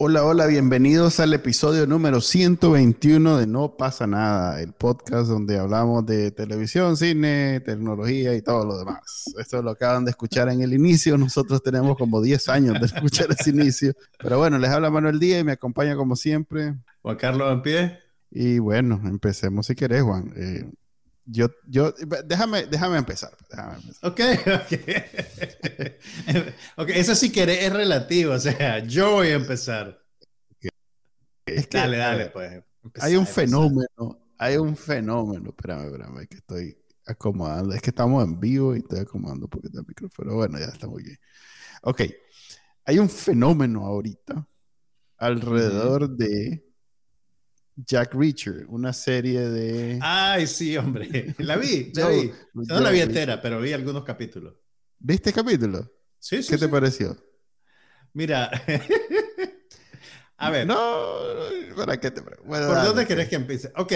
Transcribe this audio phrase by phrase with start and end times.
[0.00, 6.06] Hola, hola, bienvenidos al episodio número 121 de No pasa nada, el podcast donde hablamos
[6.06, 9.24] de televisión, cine, tecnología y todo lo demás.
[9.36, 13.26] Esto lo acaban de escuchar en el inicio, nosotros tenemos como 10 años de escuchar
[13.32, 13.92] ese inicio.
[14.20, 16.76] Pero bueno, les habla Manuel Díaz y me acompaña como siempre.
[17.02, 17.98] Juan Carlos en pie.
[18.30, 20.32] Y bueno, empecemos si querés, Juan.
[20.36, 20.70] Eh,
[21.30, 23.36] yo, yo, déjame, déjame empezar.
[23.50, 24.10] Déjame empezar.
[24.10, 24.72] Ok, ok.
[26.82, 30.02] ok, eso si querés es relativo, o sea, yo voy a empezar.
[31.44, 32.62] Es que, dale, dale, pues.
[33.00, 35.50] hay un fenómeno, hay un fenómeno.
[35.50, 37.74] Espérame, espérame, que estoy acomodando.
[37.74, 40.34] Es que estamos en vivo y estoy acomodando un poquito el micrófono.
[40.34, 41.18] Bueno, ya está muy bien.
[41.82, 42.02] Ok,
[42.84, 44.46] hay un fenómeno ahorita
[45.18, 46.67] alrededor de
[47.86, 49.98] Jack Reacher, una serie de...
[50.02, 51.34] Ay, sí, hombre.
[51.38, 52.32] La vi, la vi.
[52.52, 54.54] No la vi entera, pero vi algunos capítulos.
[54.98, 55.88] ¿Viste capítulo?
[56.18, 56.50] Sí, sí.
[56.50, 57.16] ¿Qué te pareció?
[58.14, 58.50] Mira.
[60.38, 60.66] A ver.
[60.66, 60.76] No,
[61.76, 63.72] ¿para qué te bueno, ¿Por dónde querés que empiece?
[63.76, 63.92] Ok.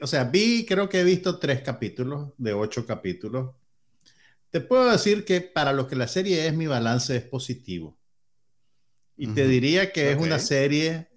[0.00, 3.54] o sea, vi, creo que he visto tres capítulos de ocho capítulos.
[4.50, 7.96] Te puedo decir que para lo que la serie es, mi balance es positivo.
[9.16, 11.08] Y te diría que es una serie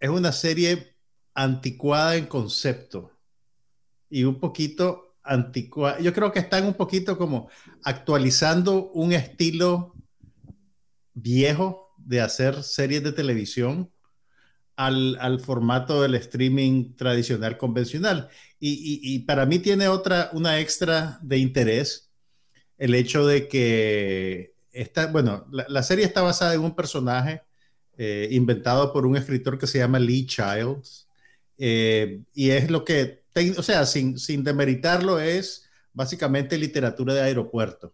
[0.00, 0.94] es una serie
[1.34, 3.12] anticuada en concepto
[4.10, 6.00] y un poquito anticuada.
[6.00, 7.48] Yo creo que están un poquito como
[7.82, 9.94] actualizando un estilo
[11.14, 13.90] viejo de hacer series de televisión
[14.76, 18.28] al, formato del streaming tradicional convencional.
[18.60, 22.10] Y, para mí tiene otra, una extra de interés
[22.78, 27.42] el hecho de que esta, bueno, la serie está basada en un personaje
[27.98, 31.08] eh, inventado por un escritor que se llama Lee Childs.
[31.58, 33.24] Eh, y es lo que,
[33.56, 37.88] o sea, sin, sin demeritarlo, es básicamente literatura de aeropuerto.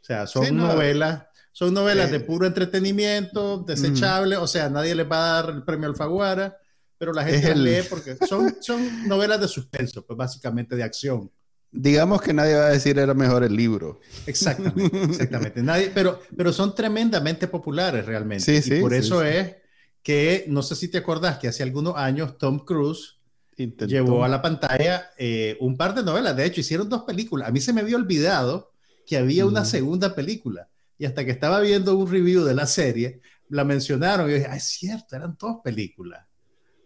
[0.00, 5.38] O sea, son novelas, son novelas de puro entretenimiento, desechable, o sea, nadie le va
[5.38, 6.56] a dar el premio Alfaguara,
[6.96, 11.30] pero la gente lee porque son, son novelas de suspenso, pues básicamente de acción
[11.72, 14.00] digamos que nadie va a decir era mejor el libro.
[14.26, 15.62] Exactamente, exactamente.
[15.64, 18.44] Nadie, pero, pero son tremendamente populares realmente.
[18.44, 19.56] Sí, sí, y por eso es
[20.02, 23.18] que, no sé si te acordás que hace algunos años Tom Cruise
[23.56, 26.36] llevó a la pantalla eh, un par de novelas.
[26.36, 27.48] De hecho, hicieron dos películas.
[27.48, 28.72] A mí se me había olvidado
[29.06, 30.68] que había una segunda película.
[30.98, 34.48] Y hasta que estaba viendo un review de la serie, la mencionaron y yo dije,
[34.50, 36.26] ah, es cierto, eran dos películas.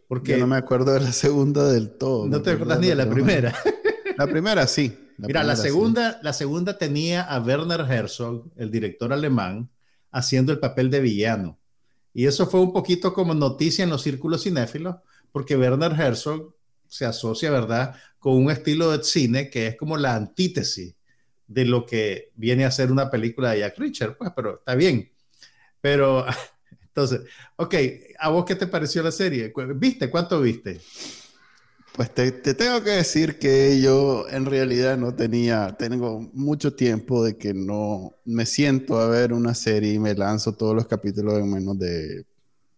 [0.08, 2.28] Porque yo no me acuerdo de la segunda del todo.
[2.28, 3.54] No te acuerdas ni de la primera.
[4.16, 4.96] La primera sí.
[5.18, 9.70] Mira, la segunda, la segunda tenía a Werner Herzog, el director alemán,
[10.10, 11.58] haciendo el papel de villano.
[12.12, 14.96] Y eso fue un poquito como noticia en los círculos cinéfilos,
[15.32, 16.54] porque Werner Herzog
[16.88, 20.94] se asocia, ¿verdad?, con un estilo de cine que es como la antítesis
[21.46, 24.16] de lo que viene a ser una película de Jack Richard.
[24.16, 25.10] Pues, pero está bien.
[25.80, 26.26] Pero,
[26.82, 27.20] entonces,
[27.56, 27.74] ok,
[28.18, 29.52] ¿a vos qué te pareció la serie?
[29.76, 30.10] ¿Viste?
[30.10, 30.80] ¿Cuánto viste?
[31.96, 37.38] Pues te, tengo que decir que yo en realidad no tenía, tengo mucho tiempo de
[37.38, 41.50] que no me siento a ver una serie y me lanzo todos los capítulos en
[41.50, 42.26] menos de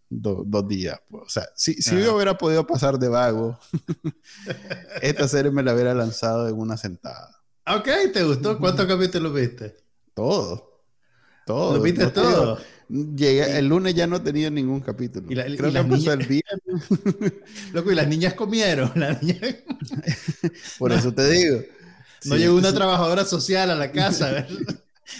[0.09, 1.01] dos días.
[1.09, 1.23] Pues.
[1.25, 3.59] O sea, si, si yo hubiera podido pasar de vago,
[5.01, 7.41] esta serie me la hubiera lanzado en una sentada.
[7.67, 8.57] Ok, ¿te gustó?
[8.57, 9.75] ¿Cuántos capítulos viste?
[10.13, 10.68] Todo.
[11.49, 11.77] Todo.
[11.77, 12.59] ¿Lo viste todo?
[12.89, 15.25] Llegué, el lunes ya no tenía ningún capítulo.
[15.31, 17.33] Y Creo que empezó el viernes.
[17.73, 18.93] Loco, y las niñas comieron.
[20.77, 21.61] Por eso te digo.
[22.25, 24.47] No llegó una trabajadora social a la casa a ver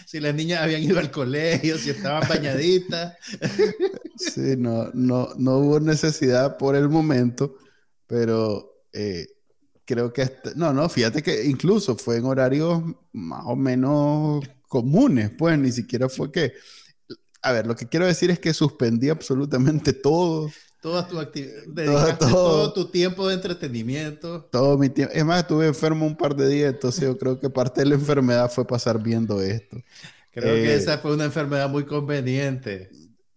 [0.06, 3.16] si las niñas habían ido al colegio, si estaban bañaditas.
[4.18, 7.56] Sí, no, no, no hubo necesidad por el momento,
[8.06, 9.28] pero eh,
[9.86, 10.30] creo que...
[10.58, 16.08] no, no, fíjate que incluso fue en horarios más o menos comunes, pues ni siquiera
[16.08, 16.54] fue que
[17.42, 20.52] a ver, lo que quiero decir es que suspendí absolutamente todo.
[20.82, 24.46] Toda tu actividad, todo, tu tiempo de entretenimiento.
[24.46, 25.14] Todo mi tiempo.
[25.14, 27.96] Es más, estuve enfermo un par de días, entonces yo creo que parte de la
[27.96, 29.78] enfermedad fue pasar viendo esto.
[30.32, 32.90] Creo que eh, esa fue una enfermedad muy conveniente.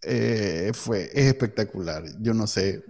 [0.03, 2.05] Eh, fue, es espectacular.
[2.21, 2.85] Yo no sé.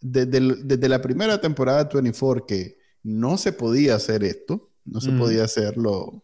[0.00, 5.12] Desde, desde, la primera temporada de 24 que no se podía hacer esto, no se
[5.12, 6.23] podía hacerlo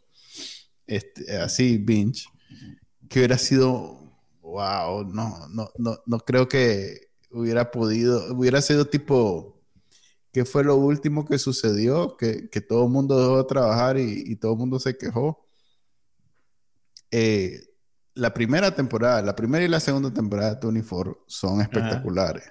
[0.91, 2.27] este, así, binge
[3.09, 3.99] que hubiera sido,
[4.43, 9.61] wow, no, no, no, no creo que hubiera podido, hubiera sido tipo
[10.33, 12.17] ¿Qué fue lo último que sucedió?
[12.17, 15.45] Que, todo el mundo dejó de trabajar y, todo el mundo se quejó.
[17.11, 17.61] Eh,
[18.15, 22.45] la primera temporada, la primera y la segunda temporada de 24 son espectaculares.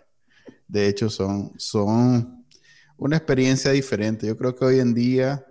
[0.67, 2.45] De hecho, son, son
[2.97, 4.27] una experiencia diferente.
[4.27, 5.45] Yo creo que hoy en día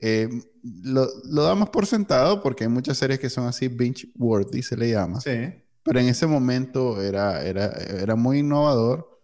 [0.00, 0.28] eh,
[0.62, 1.08] lo,
[1.42, 5.20] damos por sentado porque hay muchas series que son así binge-worthy, se le llama.
[5.20, 5.52] Sí.
[5.82, 9.20] Pero en ese momento era, era, era muy innovador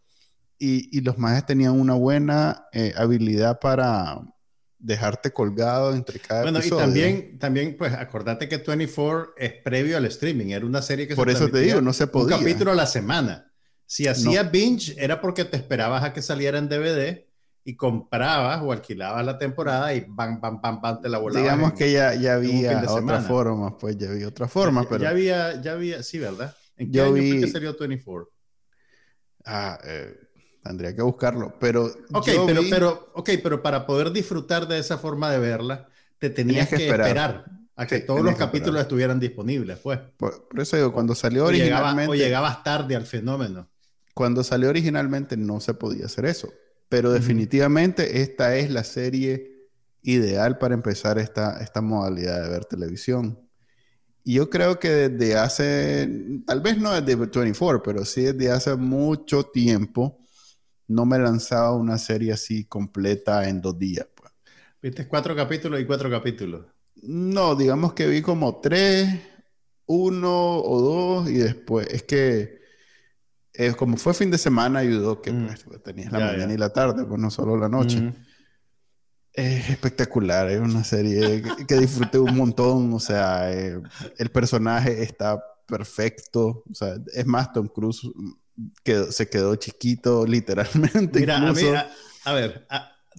[0.59, 4.23] y, los maestros tenían una buena eh, habilidad para
[4.79, 10.05] dejarte colgado entre cada bueno, y también, también, pues, acordate que 24 es previo al
[10.07, 10.49] streaming.
[10.49, 12.37] Era una serie que Por eso te digo, no se podía.
[12.37, 13.51] Un capítulo a la semana.
[13.87, 17.25] Si hacías binge, era porque te esperabas a que saliera en DVD
[17.64, 21.43] y comprabas o alquilabas la temporada y bam, bam, bam, bam, te la volabas.
[21.43, 25.02] Digamos que ya, ya había otra forma, pues ya había otra forma, pero...
[25.02, 26.55] Ya había, ya había, sí, ¿verdad?
[26.76, 27.31] ¿En qué año vi...
[27.32, 28.31] fue que salió 24?
[29.46, 30.14] Ah, eh,
[30.62, 31.87] tendría que buscarlo, pero...
[32.12, 35.88] Ok, pero, pero, okay, pero para poder disfrutar de esa forma de verla,
[36.19, 37.46] te tenías, que, esperar.
[37.76, 40.00] a que todos los capítulos estuvieran disponibles, pues.
[40.19, 42.11] Por, eso digo, cuando salió originalmente...
[42.11, 43.70] o llegabas tarde al fenómeno.
[44.12, 46.52] Cuando salió originalmente no se podía hacer eso
[46.89, 49.69] pero definitivamente esta es la serie
[50.03, 53.41] ideal para empezar esta, esta modalidad de ver televisión.
[54.23, 56.09] Y yo creo que desde hace,
[56.47, 60.19] tal vez no desde 24, pero sí desde hace mucho tiempo,
[60.89, 64.07] no me lanzaba una serie así completa en dos días.
[64.15, 64.33] Pues.
[64.81, 66.65] ¿Viste cuatro capítulos y cuatro capítulos?
[67.03, 69.09] No, digamos que vi como tres,
[69.87, 72.63] uno o dos, y después, es que
[73.56, 75.47] eh, como fue fin de semana, ayudó que mm.
[75.65, 78.12] pues, tenías la mañana y la tarde, pues no solo la noche.
[79.33, 83.81] Es espectacular, es una serie que, disfruté un montón, o sea, eh,
[84.19, 88.03] el personaje está perfecto, o sea, es más, Tom Cruise
[88.83, 91.21] quedó, se quedó chiquito literalmente.
[91.21, 92.67] Mira, a, a, ver,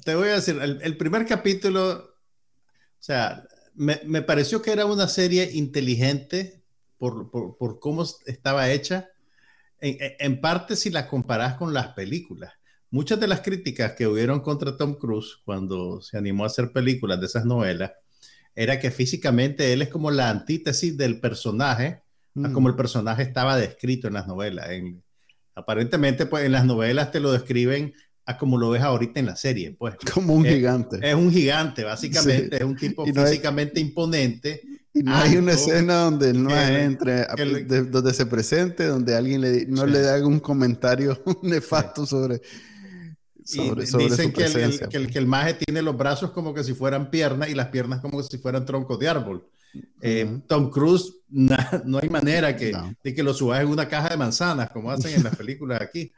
[0.04, 5.08] te voy a decir, el, primer capítulo, o sea, me, me, pareció que era una
[5.08, 6.64] serie inteligente
[6.98, 9.10] por, por, por cómo estaba hecha
[9.80, 12.54] en, parte si la comparas con las películas.
[12.89, 17.19] Muchas de las críticas que hubieron contra Tom Cruise cuando se animó a hacer películas
[17.19, 17.92] de esas novelas
[18.56, 22.01] era que físicamente él es como la antítesis del personaje,
[22.54, 24.69] como el personaje estaba descrito en las novelas.
[25.56, 27.94] aparentemente, pues en las novelas te lo describen
[28.25, 29.95] a como lo ves ahorita en la serie, pues.
[30.13, 30.98] Como un gigante.
[31.01, 34.62] Es un gigante, básicamente, es un tipo físicamente imponente
[34.95, 37.27] y no hay una escena donde no entre,
[37.83, 42.42] donde se presente, donde alguien le, no le haga un comentario nefasto sobre,
[43.44, 44.53] sobre, sobre dicen que el,
[44.88, 47.68] que, el, que el maje tiene los brazos como que si fueran piernas y las
[47.68, 49.45] piernas como si fueran troncos de árbol.
[50.00, 52.71] Eh, Tom Cruise, no hay manera que,
[53.03, 56.09] de que lo subas en una caja de manzanas, como hacen en las películas aquí.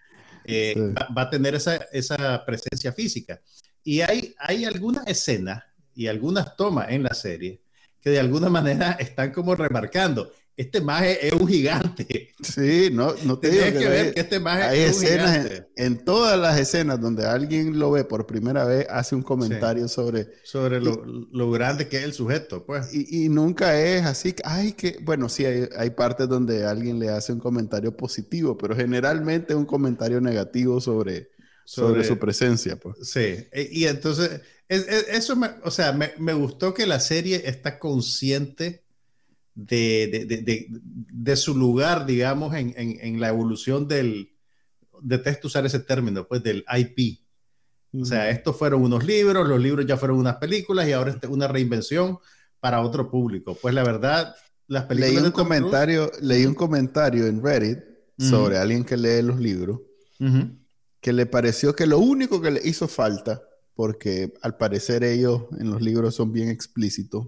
[0.43, 3.41] Eh, va, a tener esa, esa presencia física.
[3.83, 5.63] Y hay, hay algunas escenas
[5.95, 7.59] y algunas tomas en la serie
[8.07, 10.31] que de alguna manera están como remarcando.
[10.55, 12.33] Este maje es un gigante.
[12.41, 15.67] Sí, no, no te Tienes que, ver que este maje hay es escenas un gigante.
[15.75, 20.29] En, todas las escenas donde alguien lo ve por primera vez, hace un comentario sobre...
[20.43, 22.93] Sobre lo, lo, grande que es el sujeto, pues.
[22.93, 24.99] Y, y nunca es así, ay, que...
[25.03, 29.59] Bueno, sí, hay, hay, partes donde alguien le hace un comentario positivo, pero generalmente es
[29.59, 31.31] un comentario negativo sobre,
[31.67, 32.95] sobre, su presencia, pues.
[33.01, 33.19] Sí,
[33.51, 38.83] e, y entonces eso, me, o sea, me, me, gustó que la serie está consciente
[39.53, 44.31] de, de, de, de su lugar, digamos, en, en, en, la evolución del,
[45.01, 47.19] detesto usar ese término, pues del IP.
[47.99, 51.29] O sea, estos fueron unos libros, los libros ya fueron unas películas y ahora es
[51.29, 52.19] una reinvención
[52.59, 53.57] para otro público.
[53.59, 54.35] Pues la verdad,
[54.67, 55.15] las películas...
[55.15, 57.79] Leí un, comentario, leí un comentario en Reddit
[58.17, 59.79] sobre alguien que lee los libros,
[61.07, 63.41] que le pareció que lo único que le hizo falta
[63.75, 67.27] porque al parecer ellos en los libros son bien explícitos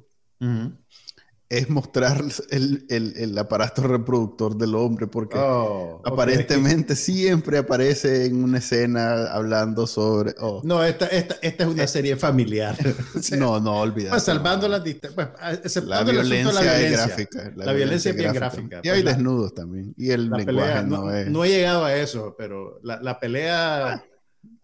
[1.50, 8.44] es mostrar el, el, el, aparato reproductor del hombre, porque oh, aparentemente siempre aparece en
[8.44, 10.36] una escena hablando sobre...
[10.40, 10.62] Oh.
[10.64, 12.78] No, esta, esta, esta, es una eh, serie familiar.
[13.40, 14.12] no, no, olvídate.
[14.12, 17.52] Pues salvando la, pues, la, violencia la violencia gráfica.
[17.56, 18.82] La, violencia, es bien gráfica.
[18.84, 19.96] y hay pues desnudos también.
[19.98, 21.32] Y el lenguaje no, es...
[21.32, 24.06] No he llegado a eso, pero la, pelea...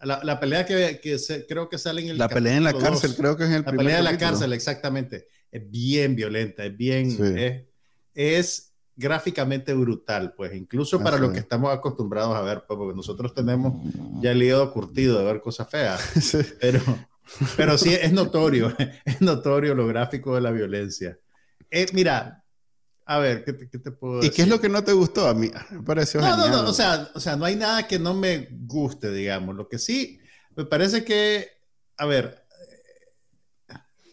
[0.01, 1.17] La, pelea que, que
[1.49, 2.17] creo que sale en el...
[2.19, 4.53] La pelea en la cárcel, creo que es en el La pelea en la cárcel,
[4.53, 7.65] exactamente es bien violenta, es bien,
[8.13, 13.33] es, gráficamente brutal, pues incluso para lo que estamos acostumbrados a ver, pues, porque nosotros
[13.33, 13.73] tenemos
[14.21, 16.01] ya el hígado curtido de ver cosas feas,
[16.61, 16.81] pero,
[17.57, 18.73] pero sí es notorio,
[19.05, 21.17] es notorio lo gráfico de la violencia.
[21.69, 22.43] Eh, mira,
[23.05, 24.31] a ver, ¿qué te, puedo decir?
[24.31, 25.27] ¿Y qué es lo que no te gustó?
[25.27, 27.99] A mí me pareció no, No, no, o sea, o sea, no hay nada que
[27.99, 29.55] no me guste, digamos.
[29.55, 30.19] Lo que sí,
[30.55, 31.49] Me parece que,
[31.97, 32.44] a ver,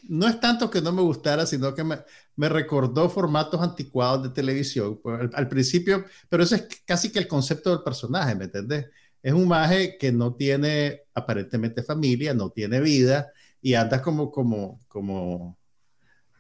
[0.03, 1.99] no es tanto que no me gustara, sino que me,
[2.37, 7.29] me recordó formatos anticuados de televisión pues, al, principio, pero eso es casi que el
[7.29, 8.87] concepto del personaje, ¿me entiendes?
[9.23, 14.81] Es un maje que no tiene aparentemente familia, no tiene vida y anda como, como,
[14.89, 15.59] como,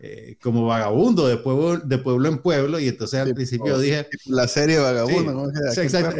[0.04, 4.08] eh, como vagabundo de pueblo, de pueblo en pueblo y entonces al principio dije...
[4.26, 6.16] La serie Vagabundo, exacto.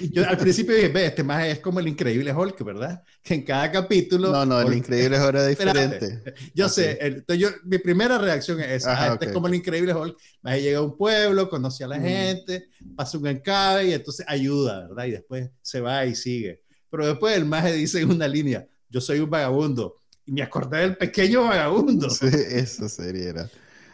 [0.12, 3.02] yo al principio dije, ve, este más es como el increíble Hulk, ¿verdad?
[3.22, 4.32] Que en cada capítulo...
[4.32, 6.22] No, no, el increíble Hulk era diferente.
[6.54, 9.92] yo sé, entonces yo, mi primera reacción es esa, ah, este es como el increíble
[9.92, 14.24] Hulk, más llega a un pueblo, conoce a la gente, pasa un encabe y entonces
[14.26, 15.04] ayuda, ¿verdad?
[15.04, 16.62] Y después se va y sigue.
[16.88, 20.80] Pero después el maje dice en una línea, yo soy un vagabundo y me acordé
[20.80, 22.10] del pequeño vagabundo.
[22.10, 23.48] Sí, eso sería.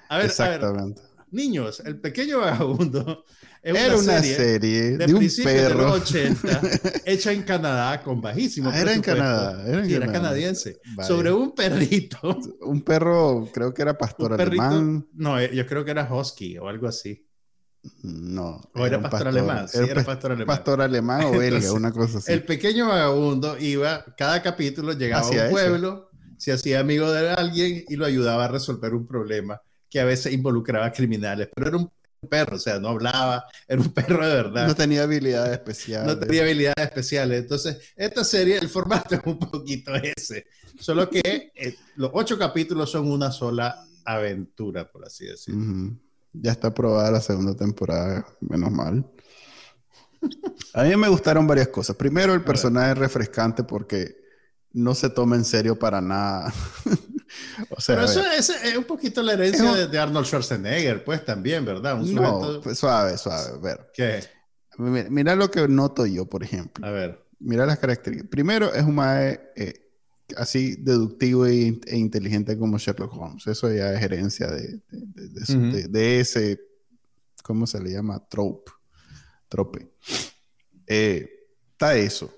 [0.09, 1.03] A ver, Exactamente.
[1.31, 3.25] niños, el pequeño vagabundo
[3.63, 5.69] era una, serie, de, un perro.
[5.69, 6.61] de los 80
[7.05, 11.55] hecha en Canadá con bajísimo ah, era en Canadá era, en era canadiense sobre un
[11.55, 16.57] perrito un perro creo que era pastor alemán no eh, yo creo que era husky
[16.57, 17.29] o algo así
[18.03, 18.61] no.
[18.75, 19.69] O era, pastor, alemán.
[19.69, 20.57] Sí, era, pastor alemán.
[20.57, 22.33] Pastor alemán o belga, una cosa así.
[22.33, 26.08] El pequeño vagabundo iba, cada capítulo llegaba a un pueblo,
[26.39, 30.33] se hacía amigo de alguien y lo ayudaba a resolver un problema que a veces
[30.33, 31.91] involucraba criminales, pero era un
[32.29, 34.67] perro, o sea, no hablaba, era un perro de verdad.
[34.67, 36.07] No tenía habilidades especiales.
[36.07, 37.43] No tenía habilidades especiales.
[37.43, 40.47] Entonces, esta serie, el formato es un poquito ese,
[40.79, 45.97] solo que eh, los ocho capítulos son una sola aventura, por así decirlo.
[46.33, 49.05] Ya está aprobada la segunda temporada, menos mal.
[50.75, 51.97] A mí me gustaron varias cosas.
[51.97, 54.18] Primero, el personaje es refrescante porque
[54.73, 56.53] no se toma en serio para nada.
[57.71, 61.99] o sea, Pero eso es, un poquito la herencia de, Arnold Schwarzenegger, pues también, ¿verdad?
[61.99, 63.55] no, pues, suave, suave.
[63.55, 63.91] A ver.
[63.95, 64.25] ¿Qué?
[64.79, 66.87] Mira, lo que noto yo, por ejemplo.
[66.87, 67.25] A ver.
[67.41, 68.31] Mira las características.
[68.31, 69.89] Primero, es un mae eh,
[70.37, 73.47] así deductivo e, e, inteligente como Sherlock Holmes.
[73.47, 76.61] Eso ya es herencia de, de, ese,
[77.43, 78.25] ¿cómo se le llama?
[78.29, 78.71] Trope.
[79.49, 79.89] Trope.
[80.87, 81.29] Eh,
[81.73, 82.33] está eso.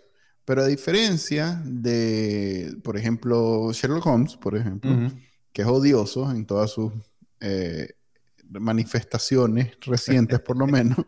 [0.50, 4.90] Pero a diferencia de, por ejemplo, Sherlock Holmes, por ejemplo,
[5.52, 6.92] que es odioso en todas sus
[7.38, 7.95] eh,
[8.49, 11.07] manifestaciones recientes, por lo menos,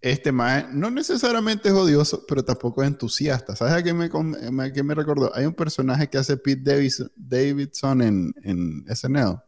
[0.00, 3.54] este más no necesariamente es odioso, pero tampoco es entusiasta.
[3.54, 5.30] ¿Sabes a qué me, me recordó?
[5.36, 9.40] Hay un personaje que hace Pete Davidson, en, en SNL.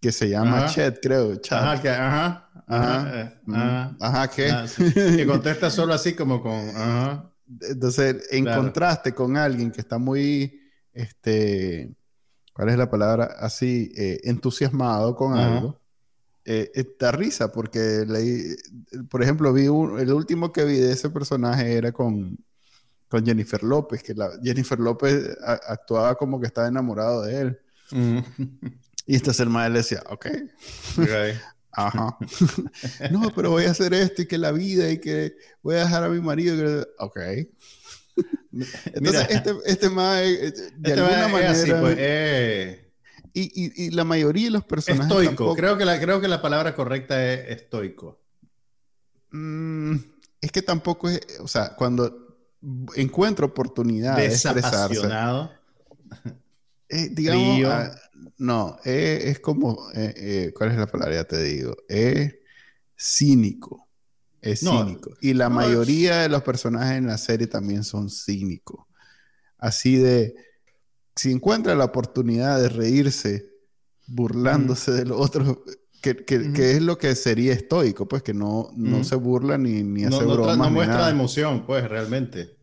[0.00, 1.32] Que se llama Chet, creo.
[1.50, 4.50] Ajá, que, ajá, ajá, ajá, ajá, ¿qué?
[4.52, 7.32] Ah, que contesta solo así como con, ajá.
[7.60, 10.60] Entonces, en contraste con alguien que está muy,
[10.92, 11.94] este,
[12.52, 13.36] ¿cuál es la palabra?
[13.38, 15.80] Así, eh, entusiasmado con algo,
[16.44, 18.04] eh, da risa porque,
[19.10, 22.38] por ejemplo, vi el último que vi de ese personaje era con,
[23.08, 27.60] con Jennifer López, que la, Jennifer López actuaba como que estaba enamorado de él.
[29.06, 30.26] Y entonces el maestro le decía, ok.
[30.98, 31.38] okay.
[31.76, 32.16] Ajá.
[33.10, 36.04] no, pero voy a hacer esto y que la vida y que voy a dejar
[36.04, 36.86] a mi marido.
[36.98, 37.18] Ok.
[38.94, 41.50] Entonces, este, este más, eh, de este alguna manera.
[41.50, 42.90] Así, pues, eh.
[43.34, 45.10] y, y, y, la mayoría de los personajes.
[45.10, 45.54] Estoico.
[45.54, 48.18] Creo, que la, creo que la palabra correcta es estoico.
[49.32, 49.96] Mm,
[50.40, 51.20] es que tampoco es.
[51.40, 52.38] O sea, cuando
[52.94, 55.08] encuentro oportunidad de expresarse.
[56.88, 57.90] Eh, digamos, ah,
[58.38, 61.14] no, eh, es como, eh, eh, ¿cuál es la palabra?
[61.14, 62.34] Ya te digo, es
[62.98, 63.88] cínico,
[64.42, 65.14] es cínico.
[65.20, 68.84] Y la mayoría de los personajes en la serie también son cínicos.
[69.58, 70.34] Así de,
[71.14, 73.46] si encuentra la oportunidad de reírse
[74.06, 75.58] burlándose de los otros,
[76.00, 80.22] que, es lo que sería estoico, pues que no, no se burla ni, ni hace
[80.22, 80.58] no, bromas.
[80.58, 82.55] No muestra emoción, pues realmente.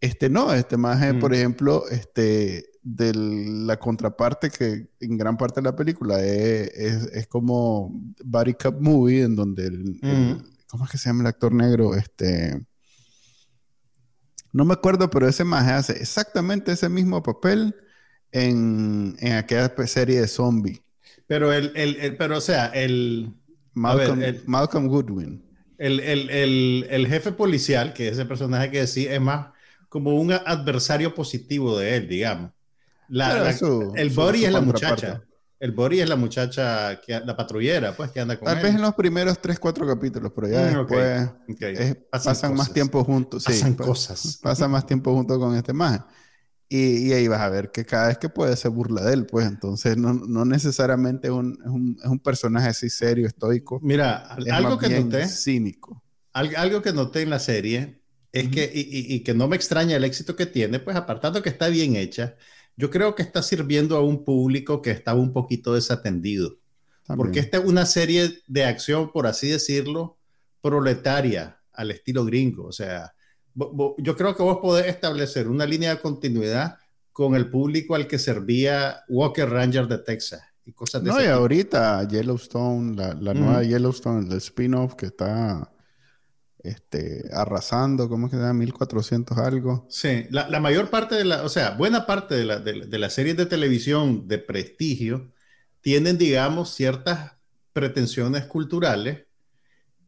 [0.00, 5.64] Este no, este más, por ejemplo, este de la contraparte que en gran parte de
[5.66, 7.92] la película es, es, como
[8.24, 11.94] Body Cup Movie, en donde el, ¿cómo es que se llama el actor negro?
[11.94, 12.58] Este,
[14.52, 17.74] no me acuerdo, pero ese más hace exactamente ese mismo papel
[18.32, 20.82] en, en aquella serie de zombie.
[21.26, 23.34] Pero el, el, pero o sea, el
[23.74, 25.44] Malcolm, Malcolm Goodwin.
[25.78, 29.48] El, el, jefe policial, que es el personaje que decía, es más
[29.90, 32.52] como un adversario positivo de él, digamos
[33.96, 35.22] el body es la muchacha.
[35.58, 38.80] El body es la muchacha, que, la patrullera, pues, que anda con Tal vez en
[38.80, 43.44] los primeros 3, 4 capítulos, pero ya mm, después pasan, más tiempo juntos.
[43.44, 44.38] Pasan cosas.
[44.42, 46.00] Pasan más tiempo juntos con este más.
[46.66, 49.46] Y, ahí vas a ver que cada vez que puede se burla de él, pues
[49.46, 53.80] entonces no, no necesariamente un, es, un, es, un, personaje así serio, estoico.
[53.82, 55.26] Mira, algo que noté.
[55.26, 56.02] Cínico.
[56.32, 57.99] Algo que noté en la serie
[58.32, 61.68] es que, y, que no me extraña el éxito que tiene, pues apartando que está
[61.68, 62.36] bien hecha,
[62.76, 66.58] yo creo que está sirviendo a un público que estaba un poquito desatendido.
[67.16, 70.16] Porque esta es una serie de acción, por así decirlo,
[70.60, 72.66] proletaria al estilo gringo.
[72.66, 73.12] O sea,
[73.98, 76.78] yo creo que vos podés establecer una línea de continuidad
[77.12, 81.26] con el público al que servía Walker Ranger de Texas y cosas de No, y
[81.26, 85.70] ahorita Yellowstone, la, nueva Yellowstone, el spin-off que está
[86.62, 88.54] este, arrasando, ¿cómo es que se llama?
[88.54, 89.86] 1400 algo.
[89.88, 93.36] Sí, la, mayor parte de la, o sea, buena parte de, la, de, las series
[93.36, 95.32] de televisión de prestigio
[95.80, 97.32] tienen, digamos, ciertas
[97.72, 99.24] pretensiones culturales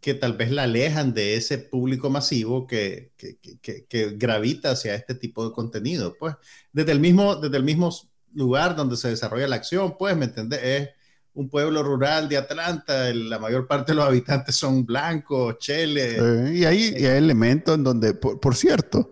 [0.01, 5.15] que tal vez la alejan de ese público masivo que, que, que, gravita hacia este
[5.15, 6.17] tipo de contenido.
[6.19, 6.35] Pues
[6.73, 7.91] desde el mismo, desde el mismo
[8.35, 10.61] lugar donde se desarrolla la acción, pues, ¿me entiendes?
[10.63, 10.89] Es
[11.35, 16.19] un pueblo rural de Atlanta, la mayor parte de los habitantes son blancos, cheles.
[16.53, 19.11] y, hay, hay elementos en donde, por, cierto,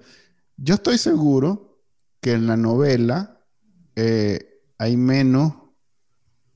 [0.57, 1.81] yo estoy seguro
[2.21, 3.41] que en la novela
[3.97, 5.55] eh, hay menos,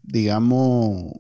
[0.03, 1.15] digamos,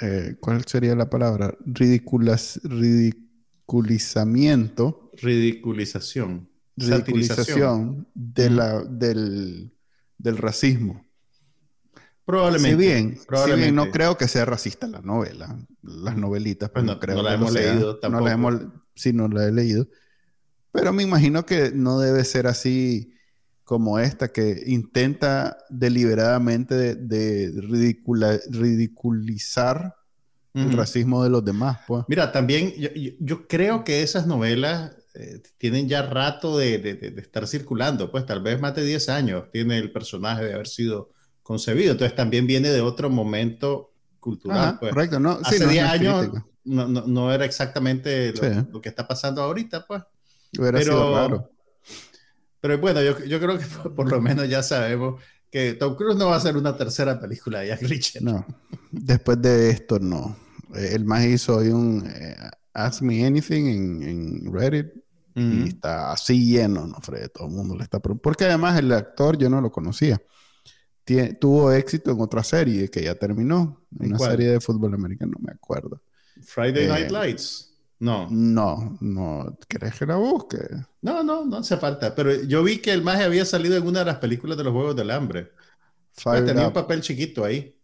[0.00, 1.54] eh, ¿cuál sería la palabra?
[1.64, 5.10] Ridiculas, ridiculizamiento.
[5.20, 6.48] Ridiculización.
[6.76, 9.72] Ridiculización de la, del,
[10.18, 11.05] del racismo.
[12.26, 12.70] Probablemente.
[12.70, 13.72] Si bien, probablemente.
[13.72, 17.52] no creo que sea racista la novela, las novelitas, pues no, creo no la hemos
[17.52, 18.20] leído tampoco.
[18.20, 18.54] No la hemos,
[18.96, 19.86] sí, no la he leído.
[20.72, 23.14] Pero me imagino que no debe ser así
[23.62, 27.52] como esta, que intenta deliberadamente de,
[28.48, 29.94] ridiculizar
[30.52, 31.78] el racismo de los demás.
[31.86, 32.04] Pues.
[32.08, 32.72] Mira, también
[33.20, 38.42] yo, creo que esas novelas eh, tienen ya rato de, de, estar circulando, pues tal
[38.42, 41.10] vez más de 10 años tiene el personaje de haber sido
[41.46, 41.92] concebido.
[41.92, 44.78] Entonces también viene de otro momento cultural.
[44.80, 44.92] pues.
[44.92, 45.38] Correcto, no.
[45.44, 46.30] Hace 10 años
[46.64, 48.34] no, no, era exactamente
[48.72, 50.02] lo, que está pasando ahorita, pues.
[50.58, 51.50] Hubiera pero, sido raro.
[52.60, 56.26] Pero bueno, yo, yo, creo que por, lo menos ya sabemos que Tom Cruise no
[56.26, 58.22] va a hacer una tercera película de Jack Reacher.
[58.22, 58.44] No,
[58.90, 60.36] después de esto no.
[60.74, 62.36] El más hizo hoy un eh,
[62.74, 64.88] Ask Me Anything en, en Reddit
[65.36, 67.28] y está así lleno, ¿no, Fred?
[67.28, 68.00] Todo el mundo le está...
[68.00, 70.20] Porque además el actor yo no lo conocía
[71.38, 73.86] tuvo éxito en otra serie que ya terminó.
[73.98, 76.02] Una serie de fútbol americano, no me acuerdo.
[76.42, 77.74] Friday Night eh, Lights.
[77.98, 78.28] No.
[78.30, 79.58] No, no.
[79.68, 80.58] ¿Querés que la busque?
[81.00, 82.14] No, no, no hace falta.
[82.14, 84.72] Pero yo vi que el maje había salido en una de las películas de los
[84.72, 85.52] Juegos del Hambre.
[86.22, 87.74] tenía un papel chiquito ahí.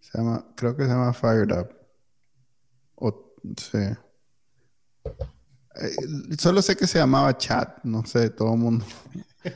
[0.00, 1.68] Se llama, creo que se llama Fired Up.
[2.96, 3.78] O, sí.
[5.76, 7.82] Eh, solo sé que se llamaba Chat.
[7.84, 8.84] No sé, todo el mundo.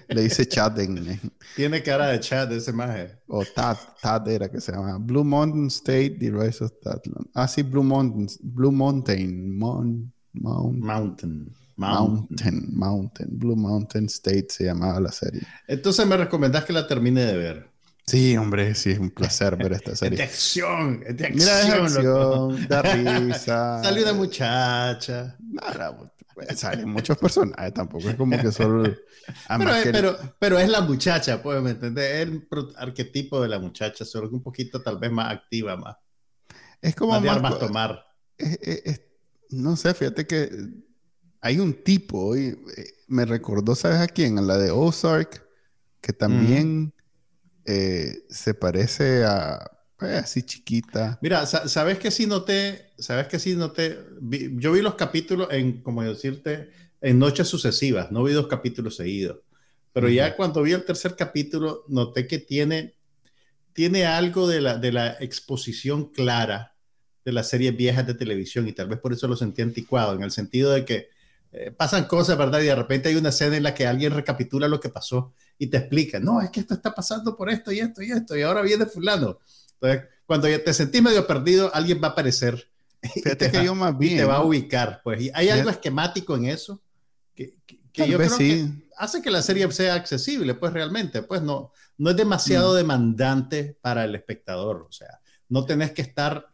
[0.08, 1.20] Le dice Chad en...
[1.56, 3.18] Tiene cara de Chad ese maje.
[3.26, 4.98] O Tad, Tad era que se llama.
[4.98, 7.00] Blue Mountain State, The Rise of Tad.
[7.34, 8.28] Ah, sí, Blue Mountain.
[8.42, 9.58] Blue Mountain.
[9.58, 10.12] Mountain.
[10.32, 11.54] Mountain.
[11.76, 12.68] Mountain.
[12.72, 13.28] Mountain.
[13.32, 15.42] Blue Mountain State se llamaba la serie.
[15.66, 17.74] Entonces me recomendás que la termine de ver.
[18.06, 20.14] Sí, hombre, sí, es un placer ver esta serie.
[20.14, 21.38] Es de acción, es de acción.
[21.38, 23.82] Mira, es acción, da risa.
[23.82, 25.36] Salió una muchacha.
[25.40, 28.82] Nada, pues, salen muchos personajes, tampoco es como que solo...
[29.92, 32.04] pero, pero, es la muchacha, pues, ¿me entiendes?
[32.04, 35.96] Es el arquetipo de la muchacha, solo que un poquito tal vez más activa, más...
[36.82, 37.40] Es como más...
[37.40, 38.04] más tomar.
[39.50, 40.50] no sé, fíjate que
[41.40, 42.56] hay un tipo, y eh,
[43.06, 44.38] me recordó, ¿sabes a quién?
[44.38, 45.46] A la de Ozark,
[46.00, 46.94] que también
[47.66, 49.73] eh, se parece a
[50.04, 51.18] pues, así chiquita.
[51.22, 56.02] Mira, sabes que sí noté, sabes que sí noté, yo vi los capítulos en, como
[56.02, 59.38] decirte, en noches sucesivas, no vi dos capítulos seguidos,
[59.92, 62.94] pero ya cuando vi el tercer capítulo noté que tiene,
[63.72, 66.74] tiene algo de la, de la exposición clara
[67.24, 70.22] de las series viejas de televisión y tal vez por eso lo sentí anticuado, en
[70.22, 71.08] el sentido de que
[71.52, 72.60] eh, pasan cosas, ¿verdad?
[72.60, 75.68] Y de repente hay una escena en la que alguien recapitula lo que pasó y
[75.68, 78.42] te explica, no, es que esto está pasando por esto y esto y esto, y
[78.42, 79.38] ahora viene fulano.
[79.84, 82.68] Entonces, cuando ya te sentís medio perdido, alguien va a aparecer.
[83.02, 84.16] Fíjate que yo más bien.
[84.16, 85.22] te va a ubicar, pues.
[85.22, 86.82] Y hay algo esquemático en eso
[87.34, 91.72] que, que, yo creo que hace que la serie sea accesible, pues realmente, pues no,
[91.98, 92.76] no es demasiado mm.
[92.76, 94.86] demandante para el espectador.
[94.88, 96.48] O sea, no tenés que estar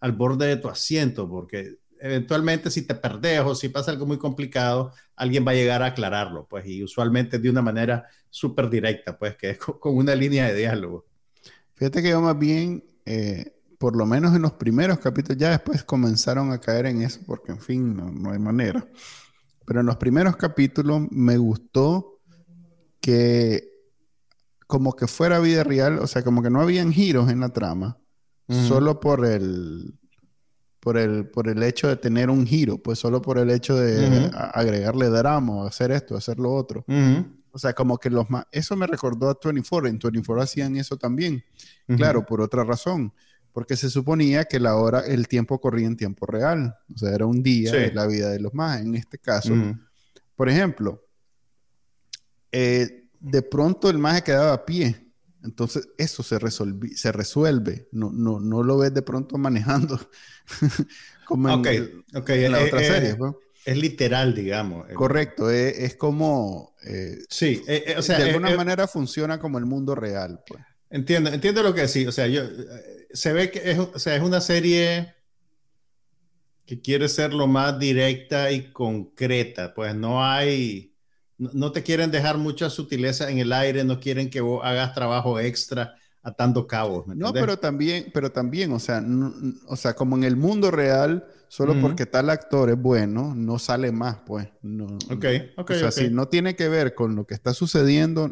[0.00, 4.18] al borde de tu asiento, porque eventualmente si te perdés o si pasa algo muy
[4.18, 9.18] complicado, alguien va a llegar a aclararlo, pues, y usualmente de una manera súper directa,
[9.18, 11.07] pues, que es con una línea de diálogo.
[11.78, 15.84] Fíjate que yo más bien, eh, por lo menos en los primeros capítulos, ya después
[15.84, 18.84] comenzaron a caer en eso, porque en fin, no, hay manera.
[19.64, 22.20] Pero en los primeros capítulos me gustó
[23.00, 23.68] que
[24.66, 27.96] como que fuera vida real, o sea, como que no habían giros en la trama,
[28.48, 29.94] solo por el,
[30.80, 34.30] por el, por el hecho de tener un giro, pues solo por el hecho de
[34.34, 36.84] agregarle drama, hacer esto, hacer lo otro.
[37.52, 38.46] O sea, como que los más...
[38.52, 39.88] Eso me recordó a 24.
[39.88, 41.44] En 24 hacían eso también.
[41.86, 43.12] Claro, por otra razón.
[43.52, 46.76] Porque se suponía que la hora, el tiempo corría en tiempo real.
[46.94, 48.80] O sea, era un día de la vida de los más.
[48.80, 49.52] En este caso,
[50.36, 51.04] por ejemplo,
[52.52, 55.08] eh, de pronto el maje quedaba a pie.
[55.42, 56.38] Entonces, eso se,
[56.94, 57.88] se resuelve.
[57.92, 59.98] No, no, no lo ves de pronto manejando
[61.26, 61.62] como en,
[62.12, 63.16] la otra serie.
[63.16, 63.32] Pues.
[63.64, 64.86] Es literal, digamos.
[64.94, 66.74] Correcto, es, como...
[66.84, 68.18] Eh, sí, eh, o sea...
[68.18, 70.40] De alguna manera funciona como el mundo real.
[70.46, 70.62] Pues.
[70.90, 72.06] Entiendo, entiendo lo que decís.
[72.06, 72.42] O sea, yo,
[73.12, 75.14] se ve que es, o sea, es una serie
[76.64, 79.74] que quiere ser lo más directa y concreta.
[79.74, 80.88] Pues no hay
[81.38, 85.38] no te quieren dejar mucha sutileza en el aire, no quieren que vos hagas trabajo
[85.38, 87.06] extra atando cabos.
[87.06, 89.02] no, pero también, pero también, o sea,
[89.66, 93.90] o sea, como en el mundo real, solo porque tal actor es bueno, no sale
[93.92, 94.48] más, pues.
[94.62, 95.24] No, ok,
[95.56, 95.70] ok.
[95.70, 98.30] O sea, si no tiene que ver con lo que está sucediendo,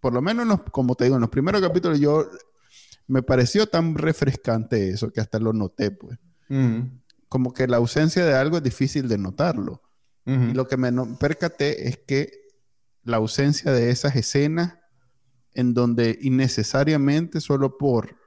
[0.00, 2.28] por lo menos, como te digo, en los primeros capítulos yo
[3.06, 6.18] me pareció tan refrescante eso que hasta lo noté, pues.
[7.28, 9.82] Como que la ausencia de algo es difícil de notarlo.
[10.24, 12.30] Y lo que me percaté es que
[13.04, 14.78] la ausencia de esas escenas
[15.54, 18.21] en donde innecesariamente solo por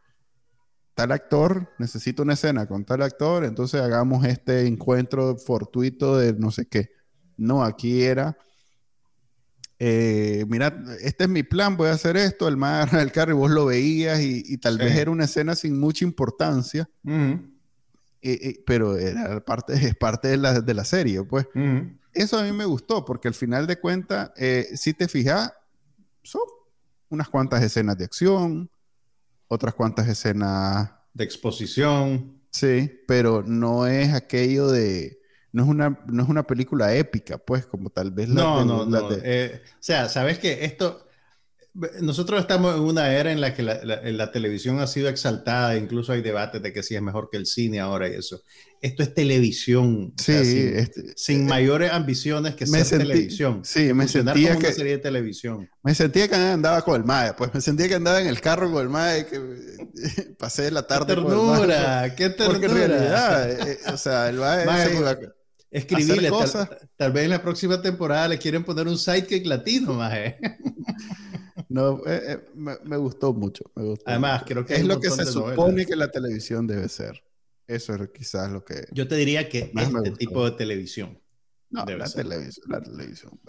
[0.95, 6.51] tal actor, necesito una escena con tal actor, entonces hagamos este encuentro fortuito de no
[6.51, 6.89] sé qué.
[7.37, 8.37] No, aquí era,
[9.77, 13.35] eh, mira, este es mi plan, voy a hacer esto, el mar, el carro, y
[13.35, 16.89] vos lo veías y, tal vez era una escena sin mucha importancia
[18.65, 21.47] pero era parte, es parte de la, de la serie, pues.
[22.13, 25.51] Eso a mí me gustó, porque al final de cuentas, eh, si te fijas,
[26.23, 26.41] son
[27.09, 28.69] unas cuantas escenas de acción,
[29.47, 30.91] otras cuantas escenas...
[31.13, 32.41] De exposición.
[32.51, 35.19] Sí, pero no es aquello de...
[35.51, 38.85] No es, una, no es una película épica, pues, como tal vez la no, no,
[38.85, 39.09] no.
[39.11, 41.04] Eh, o sea, sabes que esto,
[42.01, 46.21] nosotros estamos en una era en la que la, televisión ha sido exaltada, incluso hay
[46.21, 48.41] debates de que si es mejor que el cine ahora y eso.
[48.81, 50.13] Esto es televisión.
[50.17, 53.65] Sí, este, sin, eh, mayores ambiciones que ser televisión.
[53.65, 55.69] Sí, me sentía como que, una serie de televisión.
[55.83, 58.71] Me sentía que andaba con el MAE, pues me sentía que andaba en el carro
[58.71, 59.41] con el MAE, que
[60.39, 64.29] pasé la tarde qué ternura, con Qué ternura, Porque en realidad, eh, eh, o sea,
[64.29, 65.17] el MAE, pues,
[65.71, 66.31] escribirle,
[66.95, 70.37] tal, vez en la próxima temporada le quieren poner un sidekick latino, MAE.
[71.69, 73.71] No, eh, eh, me, gustó mucho.
[74.05, 77.23] Además, creo que es lo que se supone que la televisión debe ser.
[77.67, 78.87] Eso es quizás lo que.
[78.91, 81.19] Yo te diría que este tipo de televisión.
[81.69, 83.39] No, la televisión, la televisión.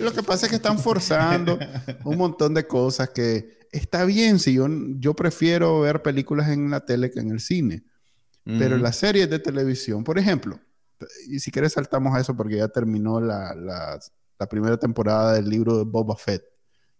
[0.00, 1.58] Lo que pasa es que están forzando
[2.04, 4.66] un montón de cosas que está bien si yo,
[4.98, 7.84] yo prefiero ver películas en la tele que en el cine.
[8.44, 10.60] Pero las series de televisión, por ejemplo,
[11.28, 13.52] y si quieres saltamos a eso porque ya terminó la,
[14.38, 16.44] la primera temporada del libro de Boba Fett.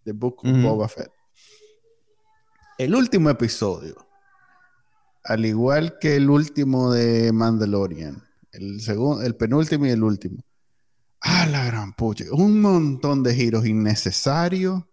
[0.06, 1.10] The Book of Boba Fett.
[2.78, 4.06] El último episodio,
[5.24, 10.44] al igual que el último de Mandalorian, el, segundo, el penúltimo y el último.
[11.22, 12.24] Ah, la gran pucha.
[12.30, 14.84] Un montón de giros innecesarios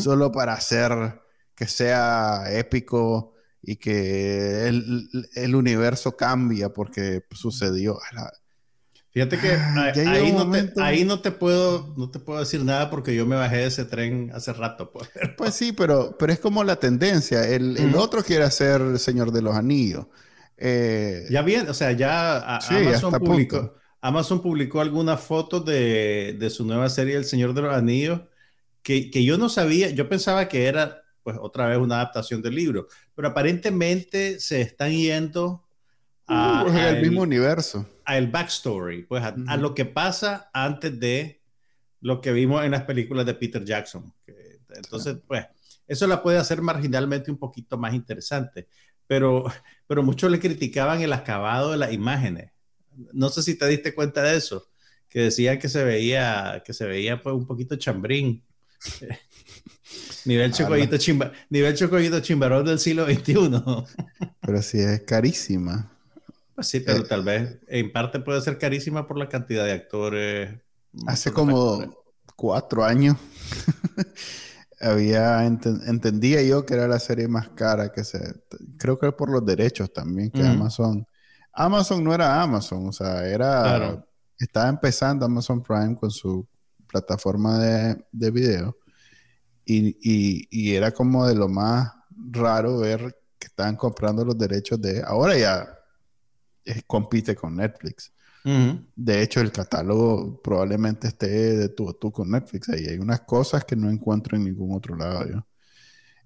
[0.00, 1.20] solo para hacer
[1.54, 7.98] que sea épico y que el, universo cambia porque sucedió.
[9.14, 12.90] Fíjate que ah, ahí, no te, ahí, no te, puedo, no te puedo decir nada
[12.90, 14.90] porque yo me bajé de ese tren hace rato.
[14.92, 17.48] Pues, pues sí, pero, pero es como la tendencia.
[17.48, 20.06] El, otro quiere ser Señor de los Anillos.
[20.56, 26.66] Eh, ya bien, o sea, ya Amazon, publicó, Amazon publicó algunas fotos de, de, su
[26.66, 28.20] nueva serie El Señor de los Anillos
[28.82, 32.54] que, que, yo no sabía, yo pensaba que era pues otra vez una adaptación del
[32.56, 35.64] libro, pero aparentemente se están yendo
[36.26, 37.86] a, uh, el mismo universo.
[38.04, 41.40] A el backstory, pues a, lo que pasa antes de
[42.00, 44.12] lo que vimos en las películas de Peter Jackson.
[44.76, 45.46] entonces, pues,
[45.86, 48.68] eso la puede hacer marginalmente un poquito más interesante.
[49.06, 49.44] Pero,
[49.86, 52.50] pero muchos le criticaban el acabado de las imágenes.
[53.12, 54.66] No sé si te diste cuenta de eso,
[55.08, 58.42] que decían que se veía, que se veía pues un poquito chambrín.
[60.24, 63.62] nivel, chocollito chimba, nivel chocollito chimbarón del siglo XXI.
[64.40, 65.93] pero sí es carísima.
[66.54, 69.72] Pues sí, pero eh, tal vez en parte puede ser carísima por la cantidad de
[69.72, 70.60] actores.
[71.06, 72.04] Hace como
[72.36, 73.16] cuatro años
[74.80, 78.18] había entendía yo que era la serie más cara que se
[78.76, 81.06] creo que por los derechos también que Amazon
[81.52, 84.04] Amazon no era Amazon o sea era
[84.38, 86.46] estaba empezando Amazon Prime con su
[86.88, 88.76] plataforma de, de video
[89.64, 89.96] y,
[90.50, 91.90] y, era como de lo más
[92.30, 95.78] raro ver que estaban comprando los derechos de ahora ya
[96.86, 98.12] compite con Netflix.
[98.94, 102.68] De hecho, el catálogo probablemente esté de tú a tú con Netflix.
[102.68, 105.46] Ahí hay unas cosas que no encuentro en ningún otro lado.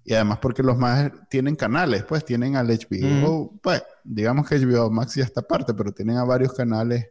[0.03, 4.89] Y además porque los más tienen canales, pues tienen al HBO, pues digamos que HBO
[4.89, 7.09] Max ya está aparte, pero tienen a varios canales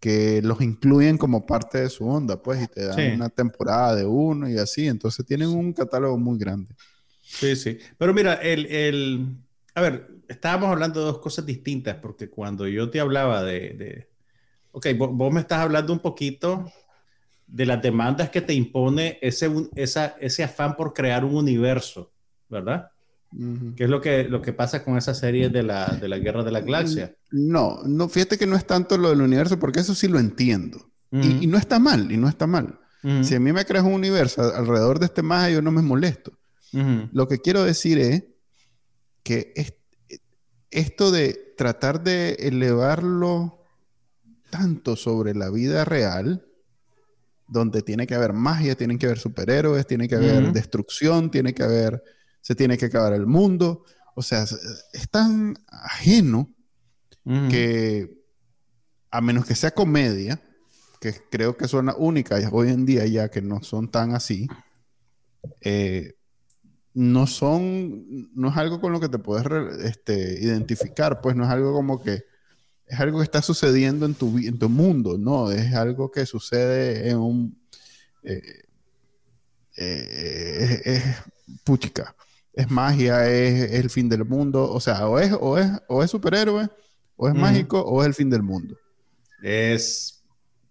[0.00, 4.06] que los incluyen como parte de su onda, pues, y te dan una temporada de
[4.06, 4.88] uno y así.
[4.88, 6.74] Entonces tienen un catálogo muy grande.
[7.22, 7.78] Sí, sí.
[7.98, 9.36] Pero mira, el, el...
[9.74, 14.08] a ver, estábamos hablando de dos cosas distintas, porque cuando yo te hablaba de, de...
[14.70, 16.72] ok, vos, me estás hablando un poquito
[17.48, 22.12] de las demandas que te impone ese, esa, ese afán por crear un universo,
[22.48, 22.90] ¿verdad?
[23.76, 26.42] ¿Qué es lo que, lo que pasa con esa serie de la, de la Guerra
[26.42, 27.14] de la Galaxia?
[27.30, 30.90] No, no, fíjate que no es tanto lo del universo, porque eso sí lo entiendo.
[31.12, 32.78] y, no está mal, y no está mal.
[33.22, 36.32] Si a mí me creas un universo alrededor de este mago, yo no me molesto.
[37.12, 38.24] Lo que quiero decir es
[39.22, 39.52] que
[40.70, 43.64] esto de tratar de elevarlo
[44.50, 46.46] tanto sobre la vida real,
[47.48, 51.62] donde tiene que haber magia, tienen que haber superhéroes, tiene que haber destrucción, tiene que
[51.62, 52.02] haber
[52.40, 53.84] se tiene que acabar el mundo.
[54.14, 56.48] O sea, es tan ajeno
[57.48, 58.10] que,
[59.10, 60.40] a menos que sea comedia,
[61.00, 64.48] que creo que son las únicas hoy en día ya que no son tan así,
[65.60, 66.14] eh,
[66.94, 69.46] no son, no es algo con lo que te puedes
[69.84, 72.24] este, identificar, pues no es algo como que
[72.86, 77.08] es algo que está sucediendo en tu, en tu mundo, no, es algo que sucede
[77.10, 77.60] en un...
[78.22, 78.64] Eh,
[79.76, 81.04] eh, es
[81.64, 82.14] puchica
[82.52, 84.70] es magia, es, el fin del mundo.
[84.70, 86.68] O sea, o es, o es, o es superhéroe,
[87.16, 88.76] o es mágico, o es el fin del mundo.
[89.42, 90.19] Es.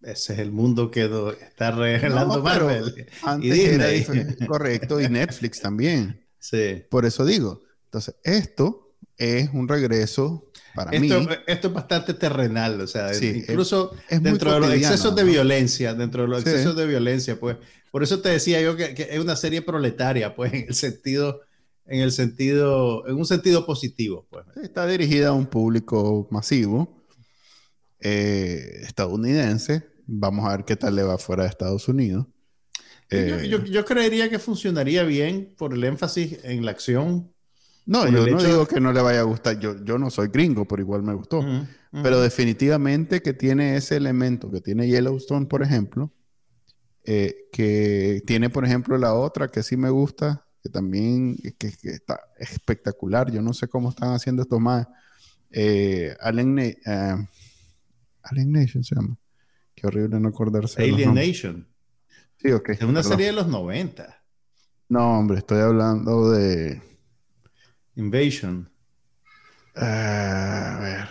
[0.02, 1.04] Ese es el mundo que
[1.42, 3.08] está revelando Marvel.
[3.42, 6.26] y correcto, y Netflix también.
[6.42, 6.86] Sí.
[6.90, 7.64] Por eso digo.
[7.84, 11.28] Entonces, esto es un regreso para esto, mí.
[11.48, 16.30] Esto es bastante terrenal, o sea, incluso dentro de los excesos de violencia, dentro de
[16.30, 17.58] los excesos de violencia, pues.
[17.92, 21.42] Por eso te decía yo que, que, es una serie proletaria, pues, en el sentido
[21.90, 24.28] en el sentido, en un sentido positivo.
[24.30, 24.46] Pues.
[24.64, 26.99] está dirigida a un público masivo
[28.00, 29.88] eh, estadounidense.
[30.06, 32.28] Vamos a ver qué tal le va fuera de Estados Unidos.
[33.10, 37.32] yo, yo, creería que funcionaría bien por el énfasis en la acción.
[37.86, 39.60] No, yo no digo que no le vaya a gustar.
[39.60, 41.44] Yo, yo no soy gringo, pero igual me gustó.
[41.92, 46.14] Pero definitivamente que tiene ese elemento que tiene Yellowstone, por ejemplo,
[47.04, 52.20] eh, que tiene, por ejemplo, la otra que sí me gusta, que también que, está
[52.38, 53.32] espectacular.
[53.32, 54.88] Yo no sé cómo están haciendo esto más.
[55.50, 57.16] Eh, eh,
[58.32, 59.18] Alien Nation se llama.
[59.76, 60.82] Qué horrible no acordarse.
[60.82, 61.68] Alien Nation.
[62.38, 62.70] Sí, ok.
[62.70, 64.24] Es una serie de los 90.
[64.90, 66.82] No, hombre, estoy hablando de.
[67.96, 68.70] Invasion.
[69.76, 71.08] a ver.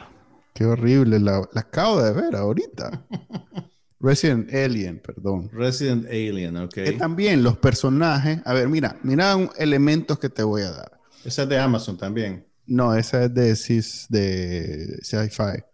[0.54, 1.20] Qué horrible.
[1.20, 3.06] La, la acabo de ver ahorita.
[4.00, 5.50] Resident Alien, perdón.
[5.52, 6.72] Resident Alien, ok.
[6.72, 8.40] Que también los personajes.
[8.44, 10.98] A ver, mira, mira elementos que te voy a dar.
[11.24, 12.46] Esa es de Amazon también.
[12.66, 15.64] No, esa es de CIS, de Sci-Fi.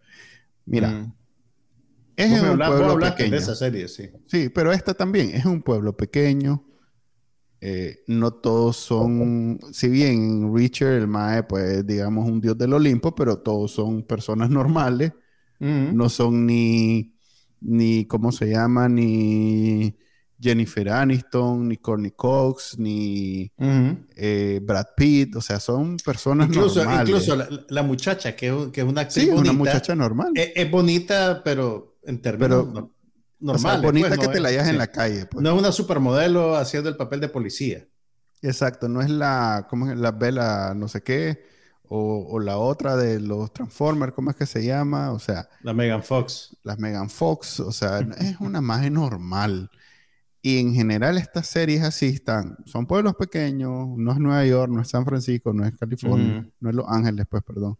[0.64, 0.88] Mira.
[0.88, 1.14] Mm.
[2.16, 3.30] Es un pueblo pequeño.
[3.30, 4.10] de esa serie, sí.
[4.26, 6.64] Sí, pero esta también es un pueblo pequeño.
[7.60, 13.14] Eh, no todos son, si bien Richard, el Mae, pues digamos un dios del Olimpo,
[13.14, 15.12] pero todos son personas normales.
[15.60, 15.96] Mm.
[15.96, 17.14] No son ni
[17.64, 19.96] ni cómo se llama, ni
[20.38, 27.08] Jennifer Aniston, ni Courtney Cox, ni eh, Brad Pitt, o sea, son personas normales.
[27.08, 27.36] Incluso
[27.68, 30.32] la, muchacha, que, que, es una actriz sí, una muchacha normal.
[30.34, 32.92] Es, bonita, pero en términos pero,
[33.40, 33.82] normales.
[33.82, 35.26] bonita pues, que te la hallas en la calle.
[35.26, 35.42] Pues.
[35.42, 37.86] No es una supermodelo haciendo el papel de policía.
[38.42, 39.96] Exacto, no es la, ¿cómo es?
[39.96, 41.42] La Bella no sé qué,
[41.86, 45.12] o, la otra de los Transformers, ¿cómo es que se llama?
[45.12, 45.48] O sea...
[45.62, 46.56] La Megan Fox.
[46.62, 49.70] La Megan Fox, o sea, es una imagen normal.
[50.42, 54.82] Y en general estas series así están, son pueblos pequeños, no es Nueva York, no
[54.82, 57.78] es San Francisco, no es California, no es Los Ángeles, pues, perdón.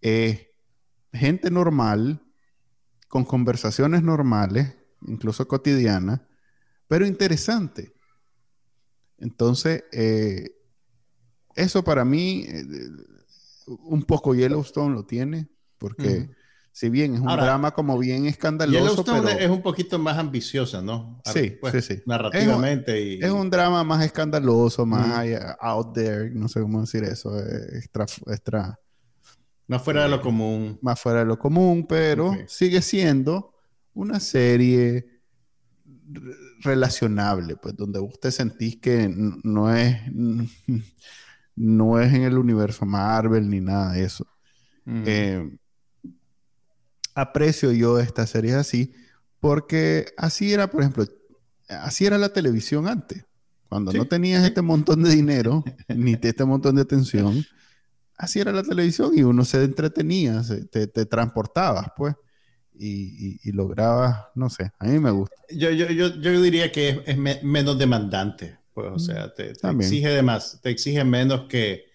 [0.00, 0.46] Es
[1.12, 2.20] gente normal,
[3.12, 4.74] con conversaciones normales,
[5.06, 6.22] incluso cotidianas,
[6.88, 7.92] pero interesante.
[9.18, 10.50] Entonces, eh,
[11.54, 12.64] eso para mí, eh,
[13.80, 16.30] un poco Yellowstone lo tiene, porque
[16.72, 18.78] si bien es un drama como bien escandaloso.
[18.78, 21.20] Yellowstone es un poquito más ambiciosa, ¿no?
[21.26, 22.02] Sí, pues, sí, sí.
[22.06, 23.22] Narrativamente.
[23.22, 25.22] Es un, drama más escandaloso, más
[25.60, 28.06] out there, no sé cómo decir eso, extra.
[28.28, 28.80] extra
[29.72, 30.78] más fuera de lo común.
[30.82, 33.54] Más fuera de lo común, pero sigue siendo
[33.94, 35.06] una serie
[36.60, 39.98] relacionable, pues donde usted sentís que no es
[41.56, 44.26] no es en el universo Marvel ni nada de eso.
[44.84, 45.04] Mm.
[45.06, 45.58] Eh,
[47.14, 48.92] aprecio yo estas series así,
[49.40, 51.06] porque así era, por ejemplo,
[51.68, 53.24] así era la televisión antes.
[53.70, 57.42] Cuando no tenías este montón de dinero, ni este montón de atención,
[58.22, 62.14] así era la televisión y uno se entretenía, te, te, transportabas, pues,
[62.72, 65.34] y, y, lograbas, no sé, a mí me gusta.
[65.50, 70.08] Yo, yo, yo, yo diría que es, menos demandante, pues, o sea, te, te exige
[70.08, 71.86] de más, te exige menos que,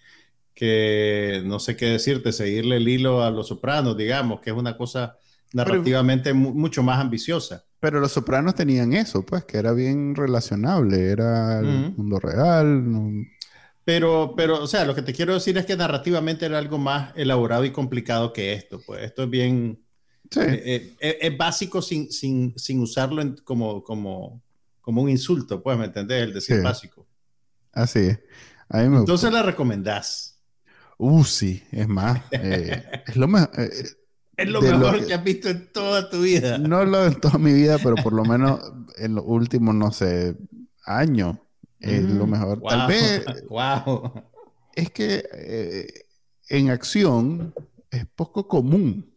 [0.54, 4.76] que, no sé qué decirte, seguirle el hilo a Los Sopranos, digamos, que es una
[4.76, 5.18] cosa
[5.54, 7.64] narrativamente mucho más ambiciosa.
[7.80, 12.84] Pero Los Sopranos tenían eso, pues, que era bien relacionable, era el mundo real.
[13.88, 17.14] Pero, pero, o sea, lo que te quiero decir es que narrativamente era algo más
[17.16, 19.82] elaborado y complicado que esto, pues, esto es bien...
[20.36, 24.42] Eh, eh, es, básico sin, sin, sin usarlo como, como,
[24.82, 26.24] como un insulto, pues, ¿me entendés?
[26.24, 27.08] El decir básico.
[27.72, 28.20] Así es.
[28.72, 30.38] Entonces la recomendás.
[30.98, 32.22] Uh, sí, es más.
[32.34, 33.70] Eh, es lo, mejor eh,
[34.36, 36.58] es lo mejor que, has visto en toda tu vida.
[36.58, 38.60] No lo en toda mi vida, pero por lo menos
[38.98, 40.36] en los últimos, no sé,
[40.84, 41.38] años.
[41.80, 42.62] Es lo mm, mejor.
[42.68, 43.26] Tal vez.
[43.50, 44.24] Wow.
[44.76, 46.06] Es que eh,
[46.50, 47.54] en acción
[47.90, 49.14] es poco común.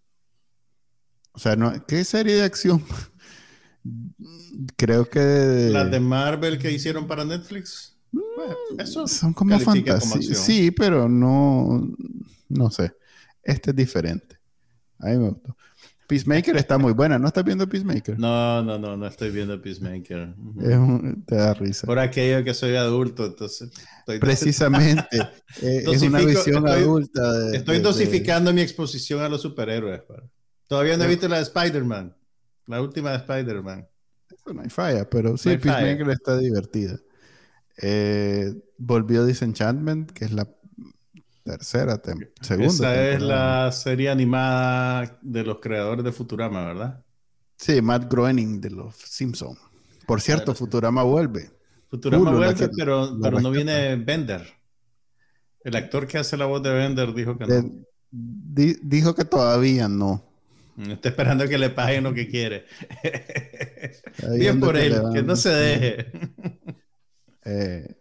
[1.32, 2.82] O sea, no, ¿qué serie de acción?
[4.76, 5.70] Creo que.
[5.72, 7.96] Las de Marvel que hicieron para Netflix.
[8.78, 10.34] Eso son como fantasía.
[10.34, 11.88] Sí, pero no,
[12.48, 12.92] no sé.
[13.42, 14.38] Este es diferente.
[14.98, 15.56] A mí me gustó.
[16.10, 17.20] Peacemaker está muy buena.
[17.20, 18.18] ¿No estás viendo Peacemaker?
[18.18, 20.34] No, no, no, no estoy viendo Peacemaker.
[21.24, 21.86] te da risa.
[21.86, 23.70] Por aquello que soy adulto, entonces.
[24.20, 25.20] Precisamente.
[25.62, 27.54] Eh, es una visión adulta.
[27.54, 30.02] estoy dosificando mi exposición a los superhéroes.
[30.66, 32.16] Todavía no he visto la de Spider-Man.
[32.66, 33.88] La última de Spider-Man.
[34.36, 36.98] Eso no hay falla, pero sí, Peacemaker está divertida.
[37.80, 40.48] Eh, volvió Disenchantment, que es la
[41.50, 42.00] tercera,
[42.40, 42.66] segunda.
[42.66, 47.04] Esa es la serie animada de los creadores de Futurama, ¿verdad?
[47.56, 49.58] Sí, Matt Groening de los Simpsons.
[50.06, 51.50] Por cierto, Futurama vuelve.
[51.88, 54.46] Futurama vuelve, pero, pero no viene Bender.
[55.62, 57.84] El actor que hace la voz de Bender dijo que no.
[58.10, 60.24] dijo que todavía no.
[60.88, 62.64] Está esperando que le paguen lo que quiere.
[64.38, 66.12] Bien por él, que no se deje.
[67.44, 67.96] Eh,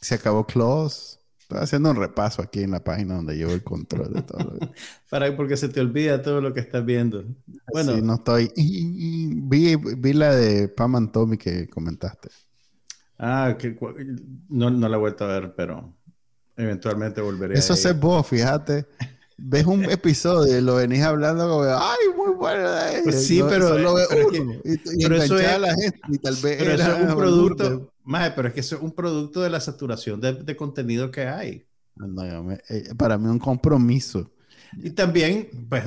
[0.00, 1.17] se acabó Close.
[1.48, 4.58] Estoy haciendo un repaso aquí en la página donde llevo el control de todo.
[5.08, 7.24] Para porque se te olvida todo lo que estás viendo.
[7.72, 8.52] Bueno, no estoy.
[8.54, 12.28] vi, la de Pam and Tommy que comentaste.
[13.18, 13.74] Ah, que,
[14.50, 15.96] no, no la he vuelto a ver, pero
[16.54, 17.58] eventualmente volveré.
[17.58, 18.84] Eso es vos, fíjate.
[19.40, 22.68] Ves un episodio y lo venís hablando como, ay, muy bueno.
[23.04, 24.54] Pues sí, pero, lo ves uno.
[24.64, 27.92] y, eso es, a la gente y tal vez pero eso es un producto.
[28.02, 31.64] Más, pero es que eso es un producto de la saturación de, contenido que hay.
[32.68, 34.28] Eh, para mí un compromiso.
[34.76, 35.84] Y también, pues,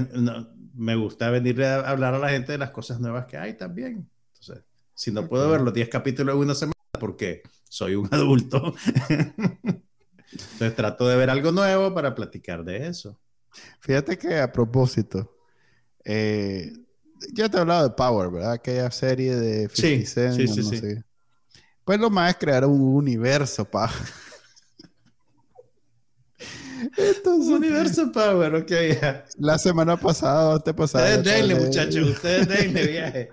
[0.74, 4.10] me gusta venir a hablar a la gente de las cosas nuevas que hay también.
[4.34, 8.76] Entonces, si no puedo ver los 10 capítulos en una semana, porque soy un adulto,
[9.10, 13.20] entonces trato de ver algo nuevo para platicar de eso.
[13.80, 15.38] Fíjate que a propósito,
[16.04, 16.74] eh,
[17.34, 18.54] ya te he hablado de Power, ¿verdad?
[18.54, 20.96] Aquella serie de 50 sí, sí, sí, sí.
[21.86, 23.92] Pues lo más es crear un universo, pa.
[26.98, 28.72] Entonces, un universo Power, ok.
[29.38, 31.06] La semana pasada, te pasaba.
[31.06, 33.30] Ustedes denle, muchachos, ustedes denle viaje.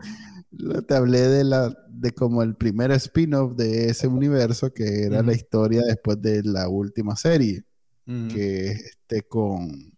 [0.87, 5.33] Te hablé de la de como el primer spin-off de ese universo que era la
[5.33, 7.65] historia después de la última serie,
[8.07, 9.98] que este con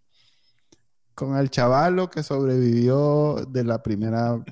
[1.20, 4.42] con el chavalo que sobrevivió de la primera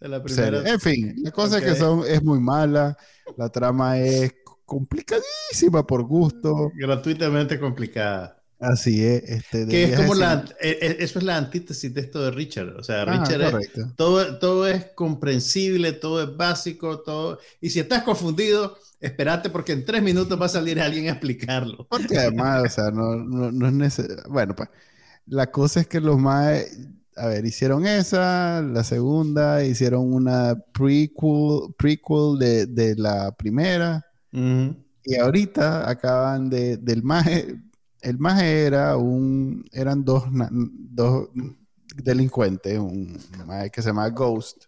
[0.00, 2.96] en fin, la cosa es que son, es muy mala,
[3.36, 6.72] la trama es complicadísima por gusto.
[6.74, 8.42] Gratuitamente complicada.
[8.60, 9.22] Así es.
[9.22, 12.76] Este, que es como la, e, e, eso es la antítesis de esto de Richard.
[12.76, 17.38] O sea, ah, Richard es, todo, todo es comprensible, todo es básico, todo.
[17.60, 21.86] Y si estás confundido, espérate porque en tres minutos va a salir alguien a explicarlo.
[21.88, 24.24] Porque además, o sea, no, no, es necesario.
[24.28, 24.68] Bueno, pues
[25.28, 26.64] la cosa es que los más
[27.18, 34.04] a ver, hicieron esa, la segunda, hicieron una prequel, prequel de, de la primera.
[34.32, 37.56] Y ahorita acaban de, del maje,
[38.02, 41.28] el maje era un, eran dos, dos
[41.96, 44.66] delincuentes, un maje que se llama Ghost.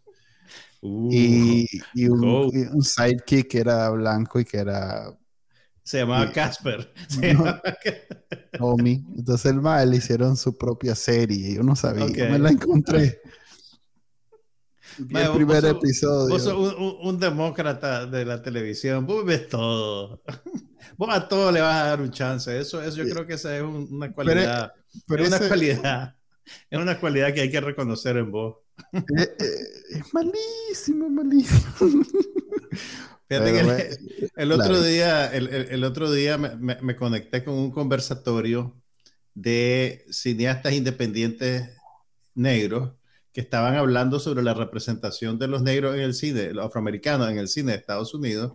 [0.82, 5.14] Uh, y, y, un, un, sidekick que era blanco y que era
[5.90, 6.88] se llamaba Casper.
[8.56, 9.04] Tommy.
[9.16, 11.56] Entonces el mal hicieron su propia serie.
[11.56, 12.30] Yo no sabía.
[12.30, 13.20] me la encontré.
[14.96, 16.32] el primer episodio.
[16.32, 19.04] Vos sos un, demócrata de la televisión.
[19.04, 20.22] Vos ves todo.
[20.96, 22.56] Vos a todo le vas a dar un chance.
[22.56, 24.72] Eso, eso yo creo que esa es una cualidad.
[25.08, 26.14] Pero, una cualidad.
[26.70, 28.58] es una cualidad que hay que reconocer en vos.
[28.92, 29.44] Eh, eh,
[29.90, 32.04] es malísimo, malísimo.
[33.30, 38.74] Fíjate que el, otro día, el, otro día me, conecté con un conversatorio
[39.34, 41.70] de cineastas independientes
[42.34, 42.90] negros
[43.32, 47.38] que estaban hablando sobre la representación de los negros en el cine, los afroamericanos en
[47.38, 48.52] el cine de Estados Unidos.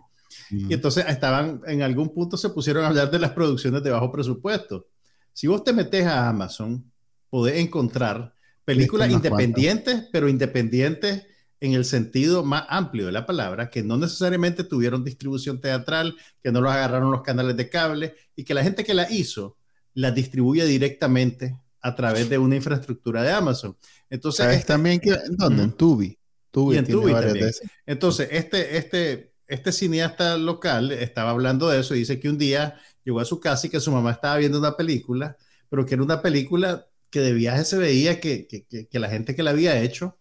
[0.51, 4.11] Y entonces estaban, en algún punto se pusieron a hablar de las producciones de bajo
[4.11, 4.89] presupuesto.
[5.31, 6.91] Si vos te metes a Amazon,
[7.29, 8.33] podés encontrar
[8.65, 11.27] películas independientes, pero independientes
[11.59, 16.51] en el sentido más amplio de la palabra, que no necesariamente tuvieron distribución teatral, que
[16.51, 19.57] no los agarraron los canales de cable y que la gente que la hizo
[19.93, 23.77] la distribuye directamente a través de una infraestructura de Amazon.
[24.09, 25.63] Entonces, este, también que ¿dónde?
[25.63, 26.17] En Tubi.
[26.51, 27.51] Tubi en Tubi también.
[27.85, 32.75] Entonces, este, este, este cineasta local estaba hablando de eso y dice que un día
[33.03, 35.37] llegó a su casa y que su mamá estaba viendo una película,
[35.69, 39.35] pero que era una película que de viaje se veía que, que, que la gente
[39.35, 40.17] que la había hecho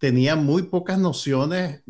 [0.00, 1.82] tenía muy pocas nociones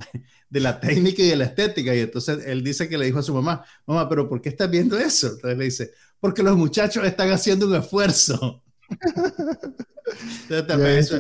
[0.51, 1.95] de la técnica y de la estética.
[1.95, 4.69] Y entonces él dice que le dijo a su mamá, mamá, pero ¿por qué estás
[4.69, 5.29] viendo eso?
[5.29, 8.63] Entonces le dice, porque los muchachos están haciendo un esfuerzo.
[10.51, 11.17] eso,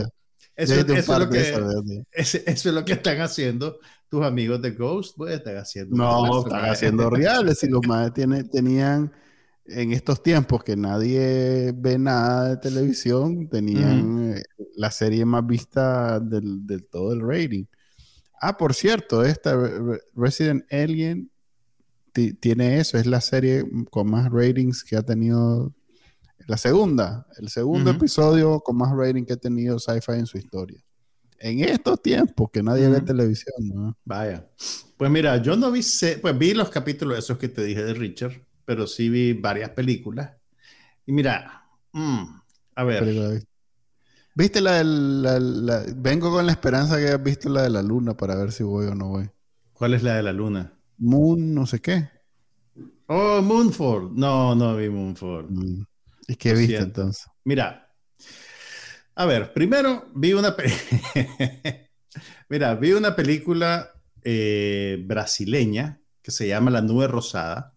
[0.56, 1.54] es lo que,
[2.12, 3.78] eso, es lo que están haciendo
[4.08, 5.96] tus amigos de Ghost, pues están haciendo.
[5.96, 9.12] No, están haciendo reales y los más tenían
[9.70, 14.42] en estos tiempos que nadie ve nada de televisión, tenían eh,
[14.76, 17.64] la serie más vista del, todo el rating.
[18.40, 19.56] Ah, por cierto, esta
[20.14, 21.30] Resident Alien
[22.40, 25.72] tiene eso, es la serie con más ratings que ha tenido
[26.46, 30.82] la segunda, el segundo episodio con más rating que ha tenido Sci-Fi en su historia.
[31.38, 33.96] En estos tiempos que nadie ve televisión, ¿no?
[34.04, 34.46] Vaya.
[34.96, 35.80] Pues mira, yo no vi,
[36.20, 40.30] pues vi los capítulos esos que te dije de Richard pero sí vi varias películas.
[41.04, 42.22] Y mira, mm,
[42.76, 43.44] a ver.
[44.32, 48.36] ¿Viste la, la, Vengo con la esperanza que hayas visto la de la luna para
[48.36, 49.28] ver si voy o no voy.
[49.72, 50.72] ¿Cuál es la de la luna?
[50.98, 52.10] Moon, no sé qué.
[53.08, 54.14] Oh, Moonfall.
[54.14, 55.46] No, no vi Moonfall.
[55.50, 55.84] Mm.
[56.28, 57.26] ¿Y qué viste entonces?
[57.42, 57.92] Mira,
[59.16, 60.54] a ver, primero vi una.
[62.48, 63.90] Mira, vi una película
[64.22, 67.74] eh, brasileña que se llama La Nube Rosada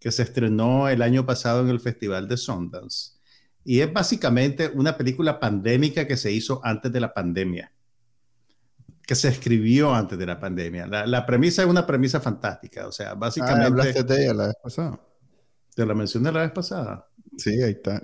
[0.00, 3.12] que se estrenó el año pasado en el Festival de Sundance.
[3.62, 7.70] Y es básicamente una película pandémica que se hizo antes de la pandemia,
[9.06, 10.86] que se escribió antes de la pandemia.
[10.86, 13.62] La, premisa es una premisa fantástica, o sea, básicamente...
[13.62, 15.00] Ah, hablaste de ella la vez pasada.
[15.74, 17.06] Te la mencioné la vez pasada.
[17.36, 18.00] Sí, ahí está.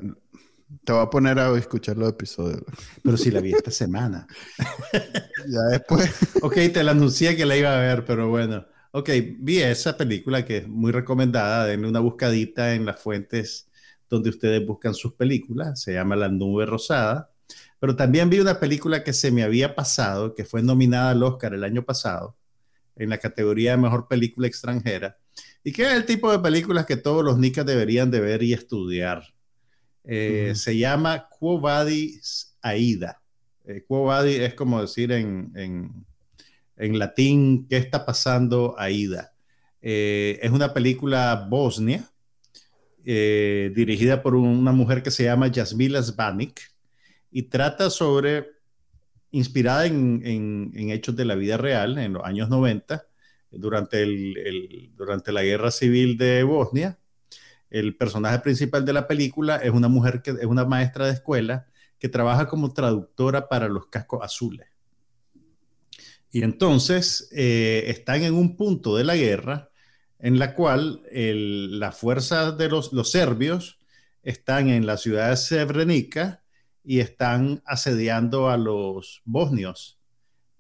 [0.85, 2.63] Te voy a poner a escuchar los episodios.
[3.03, 4.27] Pero si la vi esta semana.
[5.49, 6.11] ya después.
[6.43, 8.67] ok, te la anuncié que la iba a ver, pero bueno.
[8.99, 11.67] Ok, vi esa película que es muy recomendada.
[11.67, 13.69] Denle una buscadita en las fuentes
[14.09, 15.83] donde ustedes buscan sus películas.
[15.83, 17.31] Se llama La Nube Rosada.
[17.79, 21.53] Pero también vi una película que se me había pasado, que fue nominada al Oscar
[21.53, 22.39] el año pasado,
[22.97, 25.19] en la categoría de Mejor Película Extranjera,
[25.63, 28.55] y que es el tipo de películas que todos los nicas deberían de ver y
[28.55, 29.25] estudiar.
[30.05, 33.21] Eh, se llama Quo Vadis Aida.
[33.67, 36.07] Eh, Quo Vadis es como decir en en
[36.77, 39.33] latín, ¿qué está pasando, Aida?
[39.83, 42.11] Eh, es una película bosnia,
[43.05, 46.61] eh, dirigida por una mujer que se llama Jasmila Zbanik,
[47.31, 48.49] y trata sobre,
[49.31, 53.07] inspirada en, hechos de la vida real, en los años 90,
[53.51, 56.99] durante, el, durante la guerra civil de Bosnia.
[57.71, 61.67] El personaje principal de la película es una mujer que es una maestra de escuela
[61.99, 64.67] que trabaja como traductora para los cascos azules.
[66.31, 69.71] Y entonces eh, están en un punto de la guerra
[70.19, 73.79] en la cual las fuerzas de los, serbios
[74.23, 76.43] están en la ciudad de Srebrenica
[76.83, 79.99] y están asediando a los bosnios.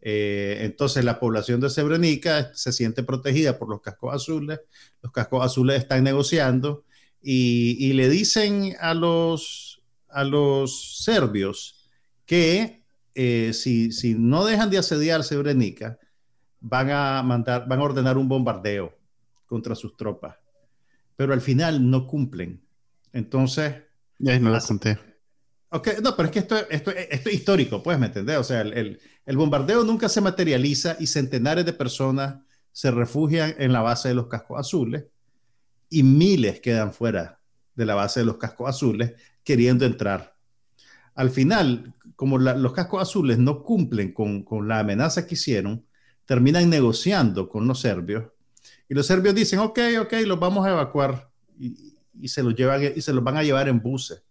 [0.03, 4.61] Eh, entonces la población de Srebrenica se siente protegida por los cascos azules,
[5.03, 6.85] los cascos azules están negociando
[7.21, 11.89] y, le dicen a los, a los serbios
[12.25, 12.86] que
[13.17, 15.99] eh, si, si, no dejan de asediar Srebrenica,
[16.61, 18.95] van a mandar, van a ordenar un bombardeo
[19.47, 20.37] contra sus tropas.
[21.17, 22.63] Pero al final no cumplen.
[23.13, 23.75] Entonces.
[24.19, 24.99] Ya no lo conté.
[25.71, 28.37] Ok, no, pero es que esto, esto, esto es histórico, puedes me entender.
[28.37, 32.37] O sea, el, el, bombardeo nunca se materializa y centenares de personas
[32.73, 35.05] se refugian en la base de los cascos azules
[35.89, 37.41] y miles quedan fuera
[37.75, 40.37] de la base de los cascos azules queriendo entrar.
[41.15, 45.85] Al final, como los cascos azules no cumplen con, la amenaza que hicieron,
[46.25, 48.25] terminan negociando con los serbios
[48.89, 51.95] y los serbios dicen, ok, ok, los vamos a evacuar y,
[52.29, 54.23] se los llevan y se los van a llevar en buses.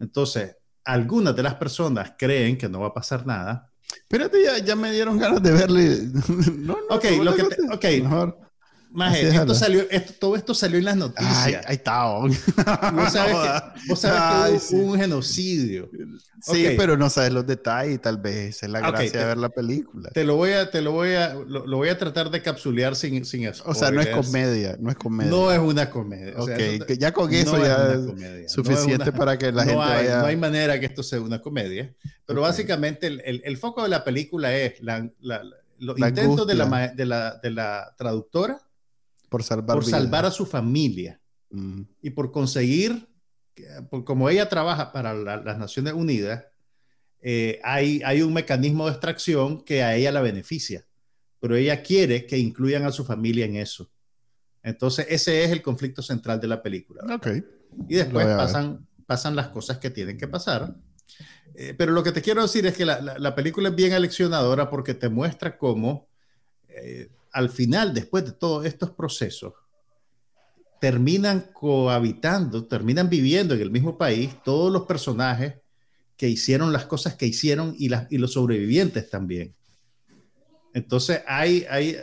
[0.00, 3.70] Entonces, algunas de las personas creen que no va a pasar nada.
[3.90, 5.98] Espérate, ya, ya me dieron ganas de verle.
[6.56, 8.02] no, no, ok, lo que te, okay.
[8.02, 8.47] Mejor.
[8.90, 11.36] Maje, esto salió, esto, todo esto salió en las noticias.
[11.36, 12.04] Ay, ahí está.
[12.04, 12.32] Vos
[13.12, 15.90] sabes que, vos sabes que hubo un genocidio.
[16.40, 20.10] Sí, pero no sabes los detalles, tal vez es la gracia de ver la película.
[20.10, 23.24] Te lo voy a, te lo voy a, lo, voy a tratar de capsulear sin,
[23.24, 23.62] sin spoilers.
[23.66, 25.30] O sea, no es comedia, no es comedia.
[25.30, 26.34] No es una comedia.
[26.36, 30.20] Ok, ya con eso ya es, suficiente para que la gente hay, vaya...
[30.20, 33.88] No hay manera que esto sea una comedia, pero básicamente el, el, el, foco de
[33.88, 35.42] la película es la, la,
[35.78, 38.60] los intentos de la, de, la, de la traductora
[39.28, 41.20] por salvar, por salvar a su familia
[41.50, 41.82] mm.
[42.02, 43.08] y por conseguir,
[43.90, 46.44] por, como ella trabaja para las Naciones Unidas,
[47.20, 50.86] eh, hay, hay un mecanismo de extracción que a ella la beneficia,
[51.40, 53.90] pero ella quiere que incluyan a su familia en eso.
[54.62, 57.02] Entonces, ese es el conflicto central de la película.
[57.16, 57.44] Okay.
[57.88, 60.74] Y después pasan, pasan las cosas que tienen que pasar.
[61.54, 64.68] Eh, pero lo que te quiero decir es que la, la, película es bien aleccionadora
[64.68, 66.08] porque te muestra cómo
[66.68, 69.54] eh, al final, después de todos estos procesos,
[70.80, 75.54] terminan cohabitando, terminan viviendo en el mismo país todos los personajes
[76.16, 79.54] que hicieron las cosas que hicieron y, las, y los sobrevivientes también.
[80.74, 81.96] Entonces hay, hay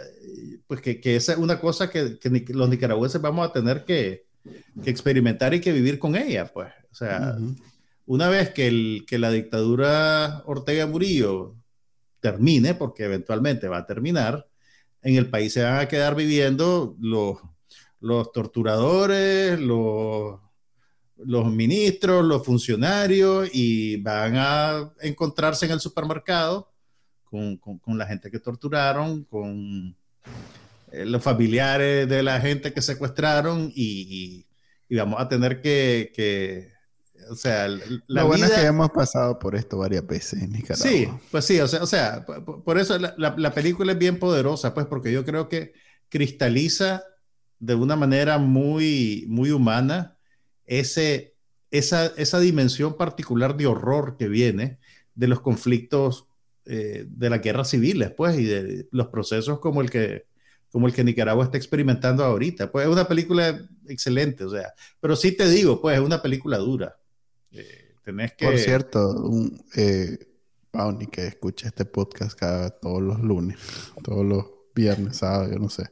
[0.68, 4.26] pues que, que esa es una cosa que, que, los nicaragüenses vamos a tener que,
[4.84, 6.72] que, experimentar y que vivir con ella, pues.
[6.92, 7.38] O sea,
[8.06, 11.56] una vez que, el, que la dictadura Ortega Murillo
[12.20, 14.48] termine, porque eventualmente va a terminar,
[15.06, 17.38] en el país se van a quedar viviendo los,
[18.32, 20.42] torturadores, los,
[21.52, 26.72] ministros, los funcionarios y van a encontrarse en el supermercado
[27.24, 27.60] con,
[27.98, 29.96] la gente que torturaron, con
[30.92, 34.48] eh, los familiares de la gente que secuestraron y,
[34.90, 36.75] y, vamos a tener que
[37.30, 40.88] o sea, la Lo bueno es que hemos pasado por esto varias veces en Nicaragua.
[40.88, 44.74] Sí, pues sí, o sea, o sea por, eso la, la, película es bien poderosa,
[44.74, 45.74] pues porque yo creo que
[46.10, 47.04] cristaliza
[47.60, 50.18] de una manera muy, muy humana
[50.66, 51.36] ese,
[51.72, 54.80] esa, esa dimensión particular de horror que viene
[55.16, 56.28] de los conflictos
[56.66, 60.26] eh, de las guerras civiles, pues, y de los procesos como el que
[60.76, 62.70] como el que Nicaragua está experimentando ahorita.
[62.70, 66.58] Pues es una película excelente, o sea, pero sí te digo, pues es una película
[66.58, 66.98] dura.
[67.56, 68.46] Eh, tenés que...
[68.46, 70.18] Por cierto, un, eh,
[70.76, 73.58] Pauni que escucha este podcast cada, todos los lunes,
[74.04, 74.46] todos los
[74.76, 75.90] viernes, sábados, yo no sé.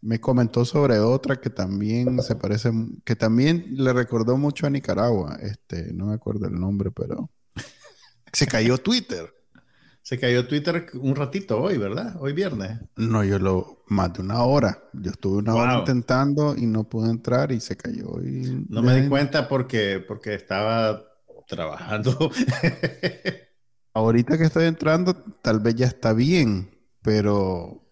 [0.00, 2.70] Me comentó sobre otra que también se parece,
[3.04, 5.36] que también le recordó mucho a Nicaragua.
[5.42, 7.30] Este, no me acuerdo el nombre, pero
[8.32, 9.28] se cayó Twitter.
[10.02, 12.16] Se cayó Twitter un ratito hoy, ¿verdad?
[12.20, 12.80] Hoy viernes.
[12.96, 14.82] No, yo lo más de una hora.
[14.92, 18.20] Yo estuve una hora intentando y no pude entrar y se cayó.
[18.22, 21.04] Y no me di cuenta porque, porque estaba
[21.46, 22.16] trabajando.
[23.94, 26.70] Ahorita que estoy entrando, tal vez ya está bien,
[27.02, 27.84] pero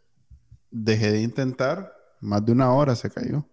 [0.70, 1.92] dejé de intentar.
[2.20, 3.46] Más de una hora se cayó.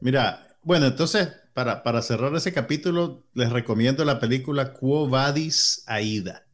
[0.00, 6.45] Mira, bueno, entonces, para, para cerrar ese capítulo, les recomiendo la película Quo Vadis Aida.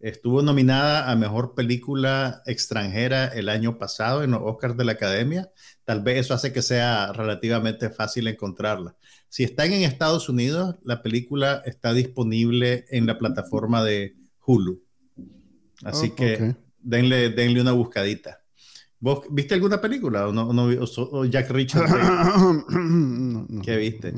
[0.00, 5.50] Estuvo nominada a Mejor Película Extranjera el año pasado en los Oscars de la Academia.
[5.84, 8.96] Tal vez eso hace que sea relativamente fácil encontrarla.
[9.28, 14.82] Si están en Estados Unidos, la película está disponible en la plataforma de Hulu.
[15.84, 18.40] Así oh, que denle, denle una buscadita.
[19.00, 21.88] ¿Vos viste alguna película o no, no Jack Richard?
[23.62, 24.14] ¿Qué viste?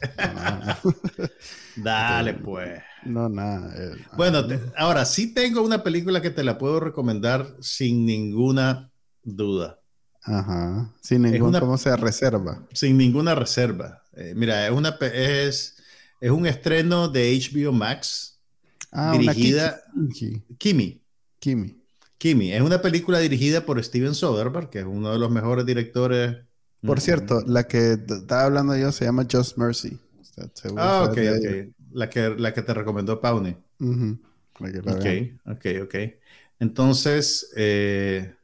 [1.76, 2.82] Dale, pues.
[3.04, 3.72] No, nada.
[3.76, 4.42] Eh, bueno,
[4.76, 8.90] ahora sí tengo una película que te la puedo recomendar sin ninguna
[9.22, 9.80] duda.
[10.22, 10.92] Ajá.
[11.00, 12.66] Sin ninguna, ¿cómo se reserva?
[12.72, 14.02] Sin ninguna reserva.
[14.14, 15.76] Eh, mira, es una es,
[16.20, 18.40] es un estreno de HBO Max
[18.92, 19.80] ah, dirigida
[20.58, 21.02] Kimi.
[21.38, 21.82] Kimi.
[22.18, 22.52] Kimi.
[22.52, 26.36] Es una película dirigida por Steven Soderbergh, que es uno de los mejores directores.
[26.82, 29.98] Por cierto, la que estaba hablando yo se llama Just Mercy.
[30.76, 31.77] ah, ok, ok.
[31.92, 33.56] La que, la que te recomendó Pauni.
[34.60, 35.06] Ok,
[35.46, 35.94] ok, ok.
[36.60, 38.34] Entonces, eh,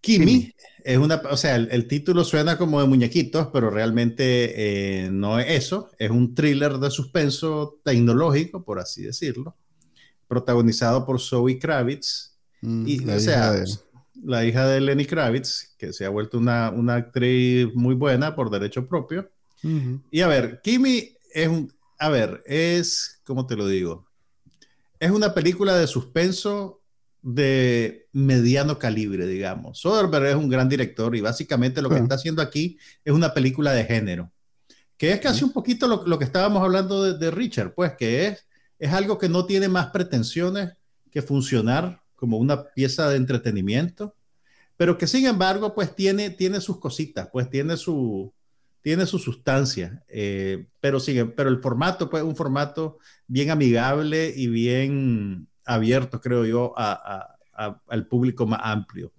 [0.00, 0.52] Kimi,
[0.82, 5.50] es una, o sea, el, título suena como de muñequitos, pero realmente eh, no es
[5.50, 5.90] eso.
[5.98, 9.56] Es un thriller de suspenso tecnológico, por así decirlo,
[10.26, 12.38] protagonizado por Zoe Kravitz.
[12.62, 13.62] Mm, y, o sea,
[14.24, 18.50] la hija de Lenny Kravitz, que se ha vuelto una, una actriz muy buena por
[18.50, 19.30] derecho propio.
[20.10, 21.70] Y a ver, Kimi es un,
[22.00, 24.06] a ver, es, ¿cómo te lo digo?
[24.98, 26.80] Es una película de suspenso
[27.20, 29.78] de mediano calibre, digamos.
[29.80, 33.72] Soderbergh es un gran director y básicamente lo que está haciendo aquí es una película
[33.72, 34.32] de género
[34.96, 38.28] Que es casi un poquito lo, lo que estábamos hablando de, de, Richard, pues que
[38.28, 38.46] es,
[38.78, 40.72] es algo que no tiene más pretensiones
[41.10, 44.14] que funcionar como una pieza de entretenimiento,
[44.78, 48.32] pero que sin embargo, pues tiene, tiene sus cositas, pues tiene su,
[48.82, 54.46] tiene su sustancia, eh, pero, sigue, pero el formato, pues un formato bien amigable y
[54.48, 59.12] bien abierto, creo yo, al público más amplio.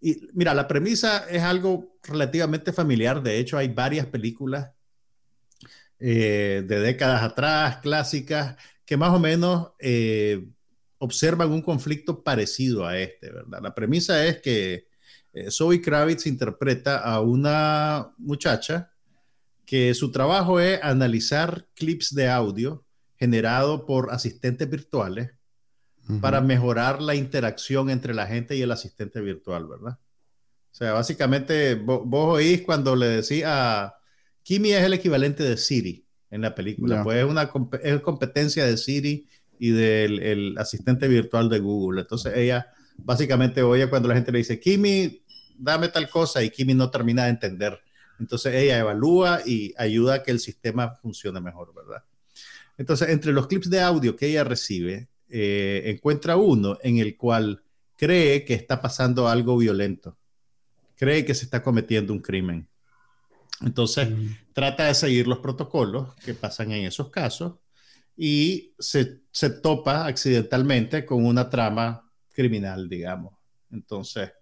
[0.00, 4.70] Y mira, la premisa es algo relativamente familiar, de hecho hay varias películas
[5.98, 10.46] eh, de décadas atrás, clásicas, que más o menos eh,
[10.98, 13.60] observan un conflicto parecido a este, ¿verdad?
[13.62, 14.89] La premisa es que
[15.32, 18.92] eh, Zoe Kravitz interpreta a una muchacha
[19.64, 22.84] que su trabajo es analizar clips de audio
[23.16, 25.30] generado por asistentes virtuales
[26.08, 26.20] uh -huh.
[26.20, 29.98] para mejorar la interacción entre la gente y el asistente virtual, ¿verdad?
[30.72, 33.94] O sea, básicamente vos, vos oís cuando le decís a
[34.42, 37.04] Kimi es el equivalente de Siri en la película, yeah.
[37.04, 37.50] pues es una
[37.82, 39.28] es competencia de Siri
[39.58, 42.00] y del el asistente virtual de Google.
[42.00, 42.72] Entonces ella
[43.04, 45.22] básicamente oye cuando la gente le dice, Kimi,
[45.56, 47.80] dame tal cosa y Kimi no termina de entender.
[48.18, 52.04] Entonces ella evalúa y ayuda a que el sistema funcione mejor, ¿verdad?
[52.80, 57.62] Entonces, entre los clips de audio que ella recibe, eh, encuentra uno en el cual
[57.94, 60.16] cree que está pasando algo violento,
[60.96, 62.66] cree que se está cometiendo un crimen.
[63.60, 64.36] Entonces, mm.
[64.54, 67.56] trata de seguir los protocolos que pasan en esos casos
[68.16, 73.34] y se, se topa accidentalmente con una trama criminal, digamos.
[73.70, 74.32] Entonces,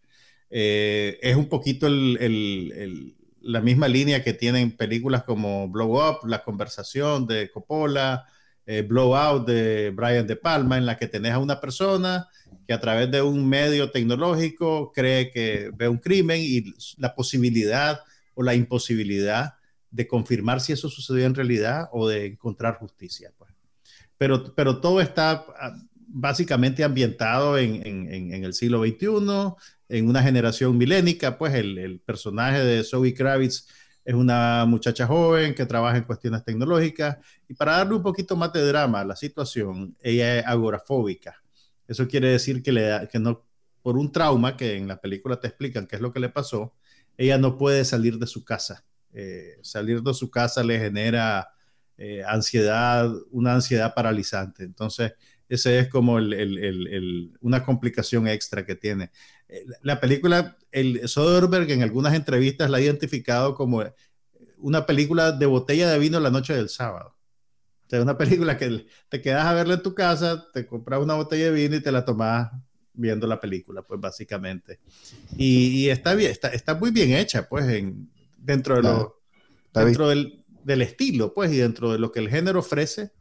[0.51, 7.27] eh, es un poquito la misma línea que tienen películas como Blow Up, La Conversación
[7.27, 8.27] de Coppola,
[8.71, 12.29] eh, Blowout de Brian De Palma, en la que tenés a una persona
[12.67, 18.01] que a través de un medio tecnológico cree que ve un crimen y la posibilidad
[18.35, 19.55] o la imposibilidad
[19.91, 23.33] de confirmar si eso sucedió en realidad o de encontrar justicia.
[23.39, 23.51] Pues.
[24.19, 25.75] Pero, pero todo está ah,
[26.09, 29.55] básicamente ambientado en, el siglo XXI,
[29.89, 33.67] en una generación milénica, pues el, el, personaje de Zoe Kravitz
[34.05, 38.53] es una muchacha joven que trabaja en cuestiones tecnológicas y para darle un poquito más
[38.53, 41.43] de drama a la situación, ella es agorafóbica.
[41.87, 43.47] Eso quiere decir que, le da, que no,
[43.83, 46.75] por un trauma que en la película te explican qué es lo que le pasó,
[47.17, 48.85] ella no puede salir de su casa.
[49.13, 51.49] Eh, salir de su casa le genera
[51.97, 54.65] eh, ansiedad, una ansiedad paralizante.
[54.65, 55.13] Entonces,
[55.49, 59.11] ese es como el, el, el, una complicación extra que tiene.
[59.49, 63.83] Eh, la película, el Soderbergh en algunas entrevistas la ha identificado como
[64.59, 67.17] una película de botella de vino la noche del sábado.
[67.87, 71.15] O sea, una película que te quedas a verla en tu casa, te compras una
[71.15, 72.51] botella de vino y te la tomas
[72.93, 74.81] viendo la película, pues básicamente.
[75.39, 79.23] Y, y está bien, está, está, muy bien hecha, pues, en, dentro, de lo,
[79.73, 83.13] dentro del, del, estilo, pues, y dentro de lo que el género ofrece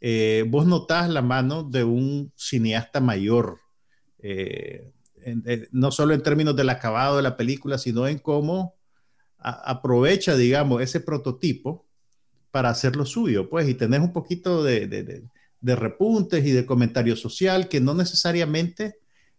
[0.00, 3.60] eh, vos notás la mano de un cineasta mayor,
[4.18, 4.92] eh,
[5.22, 8.74] en, en, no solo en términos del acabado de la película, sino en cómo
[9.38, 11.86] a, aprovecha, digamos, ese prototipo
[12.50, 15.22] para hacerlo suyo, pues, y tenés un poquito de, de, de,
[15.60, 18.98] de repuntes y de comentario social que no necesariamente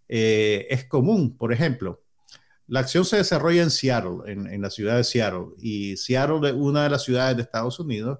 [0.09, 1.37] eh, es común.
[1.37, 2.01] Por ejemplo,
[2.67, 6.53] la acción se desarrolla en Seattle, en, en la ciudad de Seattle, y Seattle es
[6.53, 8.19] una de las ciudades de Estados Unidos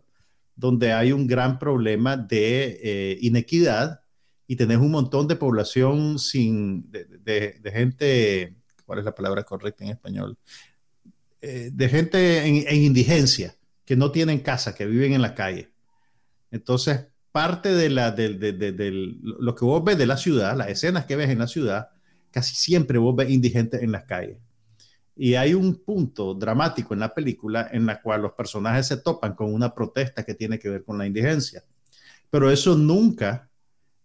[0.57, 4.01] donde hay un gran problema de eh, inequidad
[4.47, 8.55] y tenés un montón de población sin, de, gente,
[8.85, 10.37] ¿cuál es la palabra correcta en español?
[11.41, 13.55] Eh, de gente en, en, indigencia,
[13.85, 15.69] que no tienen casa, que viven en la calle.
[16.49, 18.91] Entonces, parte de, la, de
[19.21, 21.89] lo que vos ves de la ciudad, las escenas que ves en la ciudad,
[22.31, 24.39] casi siempre vos ves indigentes en las calles.
[25.17, 29.33] Y hay un punto dramático en la película en la cual los personajes se topan
[29.33, 31.63] con una protesta que tiene que ver con la indigencia.
[32.29, 33.49] Pero eso nunca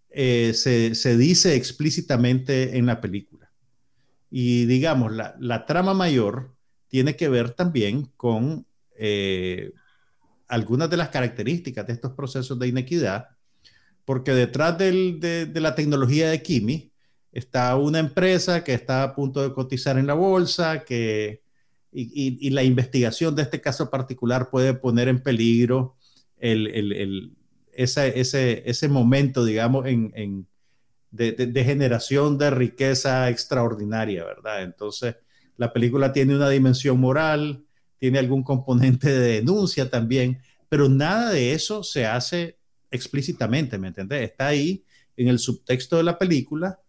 [0.09, 3.51] eh, se, se, dice explícitamente en la película.
[4.31, 6.55] Y digamos, la, la trama mayor
[6.89, 9.73] tiene que ver también con eh,
[10.49, 13.29] algunas de las características de estos procesos de inequidad,
[14.05, 16.92] porque detrás del, de, de la tecnología de Kimi,
[17.33, 21.43] está una empresa que está a punto de cotizar en la bolsa, que,
[21.91, 25.97] y, la investigación de este caso particular puede poner en peligro
[26.39, 27.35] el,
[27.73, 30.47] ese, ese, ese, momento, digamos, en,
[31.11, 34.63] de, de, generación de riqueza extraordinaria, ¿verdad?
[34.63, 35.17] Entonces,
[35.57, 37.65] la película tiene una dimensión moral,
[37.99, 42.59] tiene algún componente de denuncia también, pero nada de eso se hace
[42.91, 44.23] explícitamente, ¿me entendés?
[44.23, 44.85] Está ahí
[45.17, 46.82] en el subtexto de la película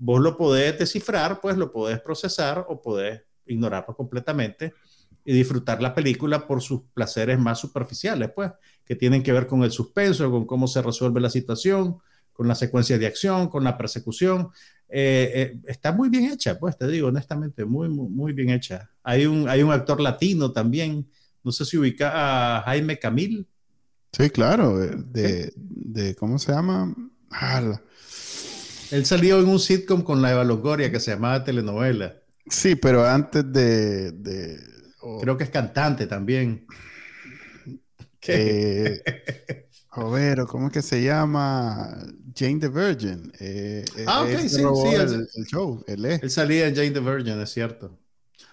[0.00, 4.74] vos lo podés descifrar, pues lo podés procesar o podés ignorarlo completamente.
[5.22, 8.50] y disfrutar la película por sus placeres más superficiales, pues,
[8.86, 11.98] que tienen que ver con el suspenso, con cómo se resuelve la situación,
[12.32, 14.48] con la secuencia de acción, con la persecución.
[14.88, 18.90] Eh, eh, está muy bien hecha, pues, te digo honestamente, muy, muy, muy, bien hecha.
[19.02, 21.06] Hay un, hay un actor latino también,
[21.44, 23.46] no sé si ubica a Jaime Camil.
[24.12, 26.94] Sí, claro, de, de ¿cómo se llama?
[27.30, 27.78] Ah,
[28.90, 32.16] Él salió en un sitcom con la Eva Longoria que se llamaba Telenovela.
[32.48, 34.60] Sí, pero antes de...
[35.20, 36.66] Creo que es cantante también.
[38.20, 39.02] ¿Qué?
[39.92, 41.98] Eh, ¿cómo es que se llama?
[42.34, 43.32] Jane the Virgin.
[43.40, 44.62] Eh, eh, ah, ok, sí, sí.
[44.62, 46.22] El, el, show, él, es.
[46.22, 47.98] él salía en Jane the Virgin, es cierto.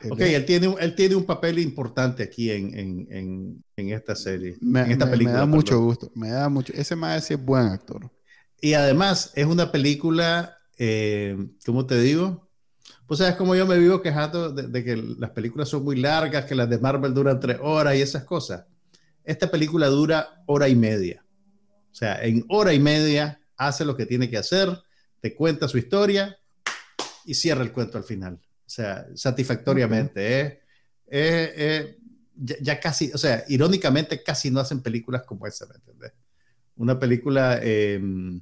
[0.10, 4.82] ok, él tiene, él tiene un papel importante aquí en, en, en, esta serie, me,
[4.82, 5.34] en esta película.
[5.34, 6.74] Me da mucho gusto, me da mucho.
[6.74, 8.10] Ese más sí es buen actor.
[8.62, 10.58] Y además es una película,
[11.66, 12.50] ¿cómo te digo?
[13.08, 16.56] Pues sabes como yo me vivo quejando de, que las películas son muy largas, que
[16.56, 18.66] las de Marvel duran tres horas y esas cosas.
[19.24, 21.26] Esta película dura hora y media.
[21.92, 24.70] O sea, en hora y media hace lo que tiene que hacer,
[25.22, 26.38] te cuenta su historia
[27.26, 28.36] y cierra el cuento al final.
[28.36, 30.62] O sea, satisfactoriamente.
[31.10, 31.98] ¿eh?
[32.36, 36.12] ya, casi, o sea, irónicamente casi no hacen películas como esa, ¿me entiendes?
[36.76, 38.42] Una película em,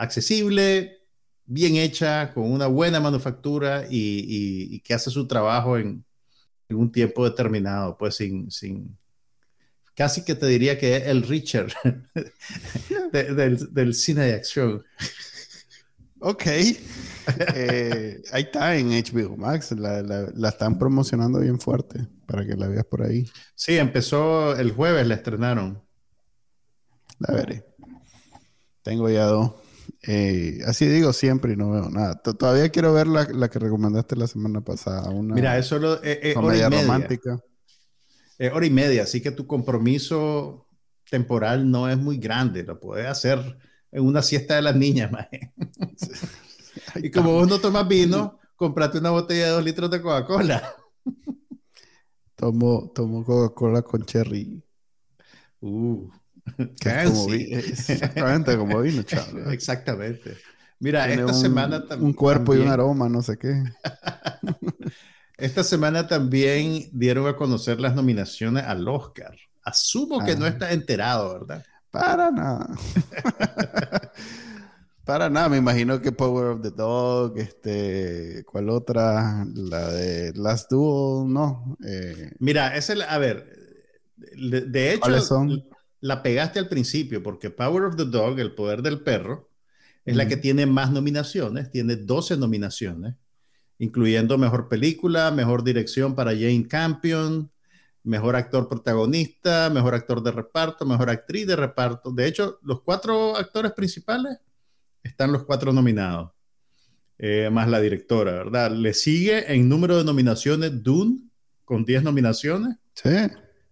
[0.00, 1.02] accesible,
[1.44, 6.04] bien hecha, con una buena manufactura y, que hace su trabajo en,
[6.70, 8.96] un tiempo determinado, pues sin, sin,
[9.94, 11.72] casi que te diría que es el Richard
[13.12, 14.84] del, cine de acción.
[16.20, 16.46] Ok.
[17.54, 22.68] Eh, ahí está en HBO Max, la, la, están promocionando bien fuerte para que la
[22.68, 23.28] veas por ahí.
[23.54, 25.82] Sí, empezó el jueves, la estrenaron.
[27.18, 27.64] La veré.
[28.82, 29.52] Tengo ya dos.
[30.02, 32.20] Eh, así digo siempre y no veo nada.
[32.22, 35.10] Todavía quiero ver la, que recomendaste la semana pasada.
[35.10, 37.38] Una Mira, eso es eh, eh, comedia romántica.
[38.52, 40.66] hora y media, así que tu compromiso
[41.08, 42.62] temporal no es muy grande.
[42.62, 43.58] Lo puedes hacer
[43.92, 45.10] en una siesta de las niñas,
[46.96, 50.74] y como vos no tomas vino, comprate una botella de dos litros de Coca-Cola.
[52.36, 54.62] Tomo, tomo Coca-Cola con cherry.
[55.60, 56.08] Uh.
[56.84, 59.52] exactamente como vino, chaval.
[59.52, 60.36] Exactamente.
[60.78, 62.06] Mira, esta semana también.
[62.06, 63.64] Un cuerpo y un aroma, no sé qué.
[65.36, 69.36] esta semana también dieron a conocer las nominaciones al Oscar.
[69.62, 70.48] Asumo que no ah.
[70.48, 71.64] estás enterado, ¿verdad?
[71.90, 72.66] Para nada.
[75.04, 79.44] Para nada, me imagino que Power of the Dog, este, ¿cuál otra?
[79.54, 81.76] La de Last Duel, no.
[81.84, 83.44] Eh, Mira, es el, a ver,
[84.16, 85.64] de hecho, son?
[86.00, 89.50] La pegaste al principio, porque Power of the Dog, el poder del perro,
[90.04, 93.14] es la que tiene más nominaciones, tiene 12 nominaciones,
[93.78, 97.50] incluyendo mejor película, mejor dirección para Jane Campion,
[98.02, 102.10] mejor actor protagonista, mejor actor de reparto, mejor actriz de reparto.
[102.10, 104.38] De hecho, los cuatro actores principales
[105.02, 106.30] están los cuatro nominados,
[107.18, 108.70] eh, más la directora, ¿verdad?
[108.70, 111.18] Le sigue en número de nominaciones Dune,
[111.64, 112.76] con 10 nominaciones.
[112.94, 113.10] Sí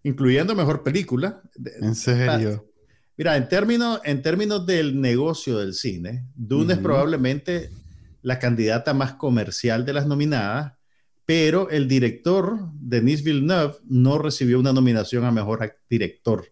[0.02, 1.42] incluyendo mejor película.
[1.80, 2.66] ¿En serio?
[3.16, 7.70] Mira, en términos, en términos del negocio del cine, Dune es probablemente
[8.22, 10.74] la candidata más comercial de las nominadas,
[11.26, 16.46] pero el director, Denis Villeneuve, no recibió una nominación a mejor director.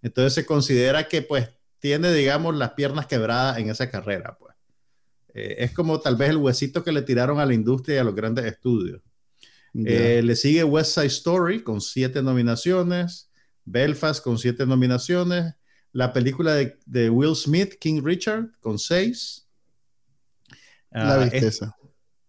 [0.00, 1.48] Entonces se considera que pues
[1.80, 4.36] tiene, digamos, las piernas quebradas en esa carrera.
[4.38, 4.54] Pues.
[5.34, 8.04] Eh, es como tal vez el huesito que le tiraron a la industria y a
[8.04, 9.02] los grandes estudios.
[9.74, 13.30] Eh, le sigue West Side Story con siete nominaciones,
[13.64, 15.54] Belfast con siete nominaciones,
[15.92, 19.46] la película de, Will Smith, King Richard, con seis.
[20.90, 21.76] ¿La ah, viste esa?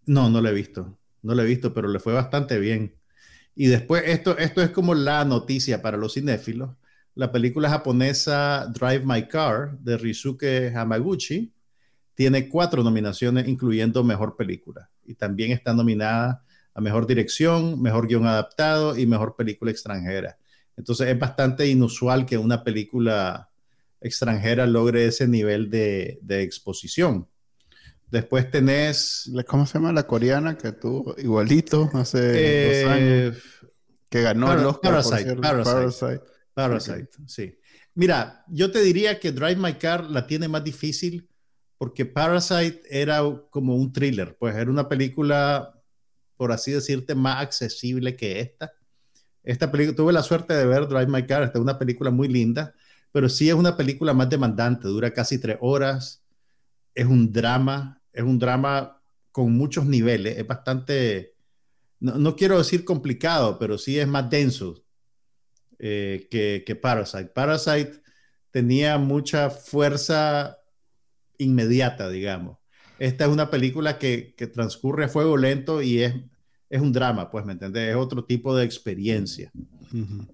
[0.06, 0.98] No, no la he visto.
[1.22, 2.94] No la he visto, pero le fue bastante bien.
[3.54, 6.70] Y después, esto, esto es como la noticia para los cinéfilos.
[7.14, 11.52] La película japonesa Drive My Car de Rizuke Hamaguchi
[12.14, 14.90] tiene cuatro nominaciones, incluyendo Mejor Película.
[15.04, 16.43] Y también está nominada
[16.74, 20.36] a mejor dirección, mejor guion adaptado y mejor película extranjera.
[20.76, 23.50] Entonces es bastante inusual que una película
[24.00, 27.28] extranjera logre ese nivel de, exposición.
[28.10, 29.30] Después tenés...
[29.46, 33.36] ¿Cómo se llama la coreana que tuvo igualito hace dos eh, años?
[34.08, 34.92] Que ganó el Oscar.
[34.92, 36.20] Parasite, Parasite,
[36.52, 37.08] Parasite.
[37.26, 37.56] sí.
[37.94, 41.28] Mira, yo te diría que Drive My Car la tiene más difícil
[41.78, 43.20] porque Parasite era
[43.50, 45.74] como un thriller, pues era una película
[46.36, 48.72] por así decirte, más accesible que esta.
[49.42, 52.28] Esta película, tuve la suerte de ver Drive My Car, esta es una película muy
[52.28, 52.74] linda,
[53.12, 56.24] pero sí es una película más demandante, dura casi tres horas,
[56.94, 61.34] es un drama, es un drama con muchos niveles, es bastante,
[62.00, 64.84] no, quiero decir complicado, pero sí es más denso
[65.78, 67.26] eh, que, que Parasite.
[67.26, 68.00] Parasite
[68.50, 70.58] tenía mucha fuerza
[71.38, 72.58] inmediata, digamos.
[72.98, 76.14] Esta es una película que, que transcurre a fuego lento y es,
[76.70, 77.90] es un drama, pues, ¿me entiendes?
[77.90, 79.52] Es otro tipo de experiencia.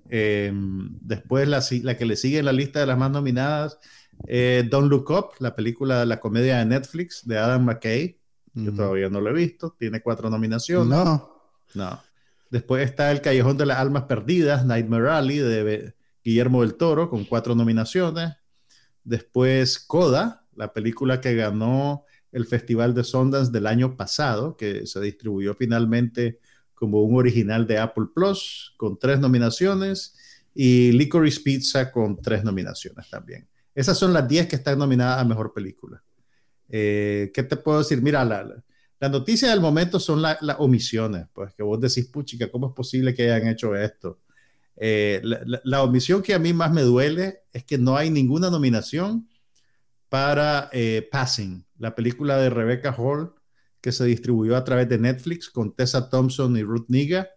[0.08, 3.78] Em, después la, la, que le sigue en la lista de las más nominadas,
[4.26, 8.18] eh, Don't Look Up, la película, la comedia de Netflix de Adam McKay.
[8.54, 10.88] Yo todavía no lo he visto, tiene cuatro nominaciones.
[10.88, 11.30] No.
[11.74, 12.00] No.
[12.50, 15.94] Después está El Callejón de las Almas Perdidas, Nightmare Alley de
[16.24, 18.34] Guillermo del Toro, con cuatro nominaciones.
[19.04, 25.00] Después Coda, la película que ganó el Festival de Sundance del año pasado, que se
[25.00, 26.38] distribuyó finalmente
[26.74, 30.16] como un original de Apple Plus, con tres nominaciones,
[30.54, 33.46] y Licorice Pizza con tres nominaciones también.
[33.74, 36.02] Esas son las diez que están nominadas a Mejor Película.
[36.68, 38.00] Eh, ¿Qué te puedo decir?
[38.02, 38.62] Mira, la,
[38.98, 43.14] la, noticia del momento son las omisiones, pues que vos decís, puchica, ¿cómo es posible
[43.14, 44.20] que hayan hecho esto?
[44.82, 49.28] Eh, la, omisión que a mí más me duele es que no hay ninguna nominación
[50.08, 53.34] para eh, Passing, la película de Rebecca Hall,
[53.80, 57.30] que se distribuyó a través de Netflix con Tessa Thompson y Ruth Niga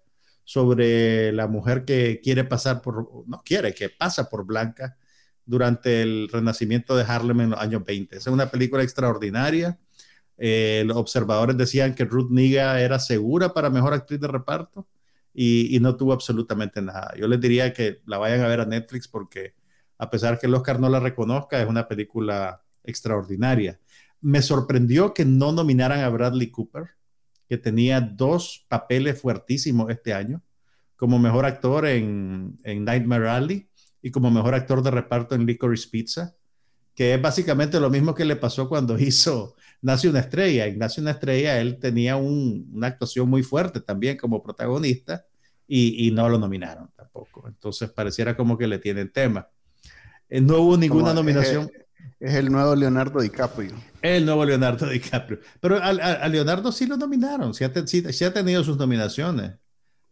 [0.43, 4.97] sobre la mujer que quiere pasar por, no quiere, que pasa por blanca
[5.45, 8.17] durante el renacimiento de Harlem en los años 20.
[8.17, 9.79] Es una película extraordinaria.
[10.37, 14.87] Eh, los observadores decían que Ruth Niga era segura para mejor actriz de reparto
[15.33, 17.13] y, y, no tuvo absolutamente nada.
[17.17, 19.55] Yo les diría que la vayan a ver a Netflix porque
[19.97, 23.79] a pesar que el Oscar no la reconozca, es una película extraordinaria.
[24.23, 26.85] Me sorprendió que no nominaran a Bradley Cooper,
[27.47, 30.41] que tenía dos papeles fuertísimos este año,
[30.95, 33.67] como mejor actor en, en Nightmare Alley
[34.01, 36.35] y como mejor actor de reparto en Licorice Pizza,
[36.95, 40.65] que es básicamente lo mismo que le pasó cuando hizo Nace una estrella.
[40.65, 45.25] En Nace una estrella él tenía una actuación muy fuerte también como protagonista
[45.67, 47.47] y, y, no lo nominaron tampoco.
[47.47, 49.49] Entonces pareciera como que le tienen tema.
[50.29, 51.69] Eh, no hubo ninguna nominación.
[52.23, 53.73] Es el nuevo Leonardo DiCaprio.
[54.01, 55.39] El nuevo Leonardo DiCaprio.
[55.59, 55.91] Pero a,
[56.29, 59.51] Leonardo sí lo nominaron, sí ha, tenido sus nominaciones.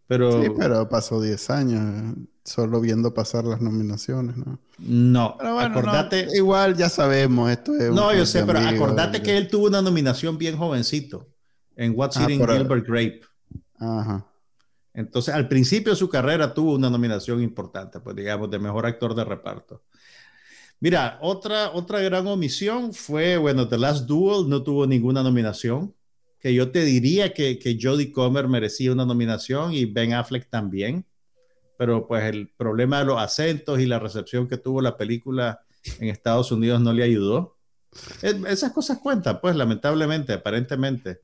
[0.08, 0.44] Pero...
[0.44, 4.60] Sí, pero pasó 10 años solo viendo pasar las nominaciones, ¿no?
[4.78, 6.28] No, pero acordate.
[6.34, 7.90] igual ya sabemos, esto es.
[7.92, 11.30] No, yo sé, pero acordate que él tuvo una nominación bien jovencito
[11.78, 13.22] en What's ah, Eating Gilbert Grape.
[13.80, 14.28] Ajá.
[14.94, 19.16] Entonces, al principio de su carrera tuvo una nominación importante, pues digamos, de mejor actor
[19.16, 19.84] de reparto.
[20.82, 25.94] Mira, otra, otra gran omisión fue, bueno, The Last Duel no tuvo ninguna nominación,
[26.40, 31.06] que yo te diría que, que Jodie Comer merecía una nominación y Ben Affleck también,
[31.78, 35.62] pero pues el problema de los acentos y la recepción que tuvo la película
[36.00, 37.58] en Estados Unidos no le ayudó.
[38.24, 41.22] esas cosas cuentan, pues lamentablemente, aparentemente.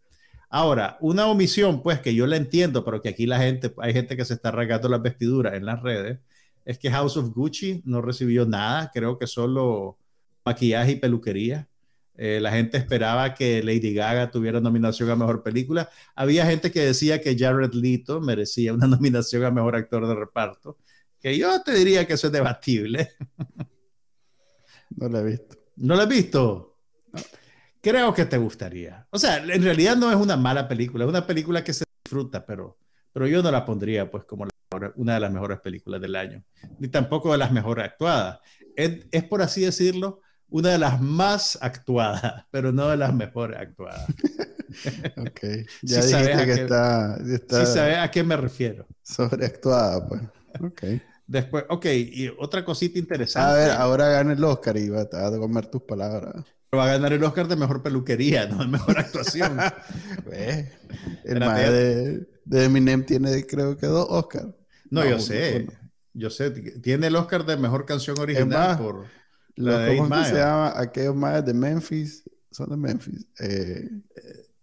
[0.50, 4.16] Ahora, una omisión, pues que yo la entiendo, pero que aquí la gente, hay gente
[4.16, 6.20] que se está rasgando las vestiduras en las redes,
[6.68, 9.98] es que House of Gucci no recibió nada, creo que solo
[10.44, 11.70] maquillaje y peluquería.
[12.18, 15.90] Eh, la gente esperaba que Lady Gaga tuviera nominación a Mejor Película.
[16.14, 20.78] Había gente que decía que Jared Leto merecía una nominación a Mejor Actor de Reparto,
[21.22, 23.12] que yo te diría que eso es debatible.
[24.90, 25.56] No lo he visto.
[25.78, 26.80] ¿No lo he visto?
[27.80, 29.08] Creo que te gustaría.
[29.10, 32.46] O sea, en realidad no es una mala película, es una película que se disfruta,
[32.46, 32.78] pero,
[33.14, 34.57] pero yo no la pondría pues como la
[34.96, 36.44] una de las mejores películas del año,
[36.80, 38.40] ni tampoco de las mejores actuadas.
[38.76, 44.06] Es, por así decirlo, una de las más actuadas, pero no de las mejores actuadas.
[45.18, 45.40] ok,
[45.82, 47.66] ya dijiste que está, está...
[47.66, 48.86] Sí sabes a qué me refiero.
[49.02, 50.22] Sobreactuada, pues.
[50.62, 50.84] Ok.
[51.26, 53.52] Después, ok, y otra cosita interesante.
[53.52, 56.46] A ver, ahora gana el Oscar y va a comer tus palabras.
[56.74, 59.58] Va a ganar el Oscar de mejor peluquería, no de mejor actuación.
[61.24, 64.57] el mae de, de, Eminem tiene, creo que dos Oscars.
[64.90, 65.68] No, yo sé.
[66.14, 66.52] Yo sé.
[66.52, 69.06] Tiene el Oscar de mejor canción original por
[69.56, 70.74] la de ¿Cómo se llama?
[70.76, 72.24] Aquellos mayas de Memphis.
[72.52, 73.26] Son de Memphis.
[73.40, 73.90] Eh,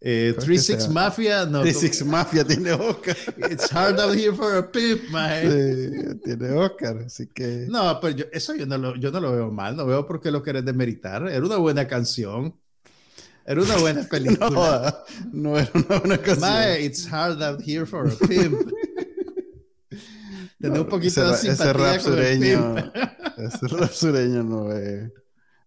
[0.01, 1.63] eh, Three Six Mafia, no.
[1.63, 3.17] Three Six Mafia tiene Oscar.
[3.51, 5.51] It's hard out here for a pimp, man.
[5.51, 7.67] Sí, tiene Oscar, así que.
[7.69, 10.21] No, pero yo, eso yo no, lo, yo no lo veo mal, no veo por
[10.21, 11.27] qué lo querés demeritar.
[11.29, 12.55] Era una buena canción.
[13.47, 15.05] Era una buena película.
[15.33, 16.51] no, no era una buena canción.
[16.51, 18.71] My, it's hard out here for a pimp.
[20.65, 22.77] Tener un poquito ese, de simpatía ese rap sureño,
[23.37, 25.13] ese rap sureño no es.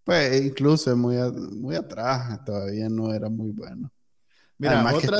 [0.03, 1.17] Pues incluso es muy,
[1.51, 3.91] muy atrás, todavía no era muy bueno.
[4.57, 5.07] Mira, Además otra...
[5.07, 5.13] que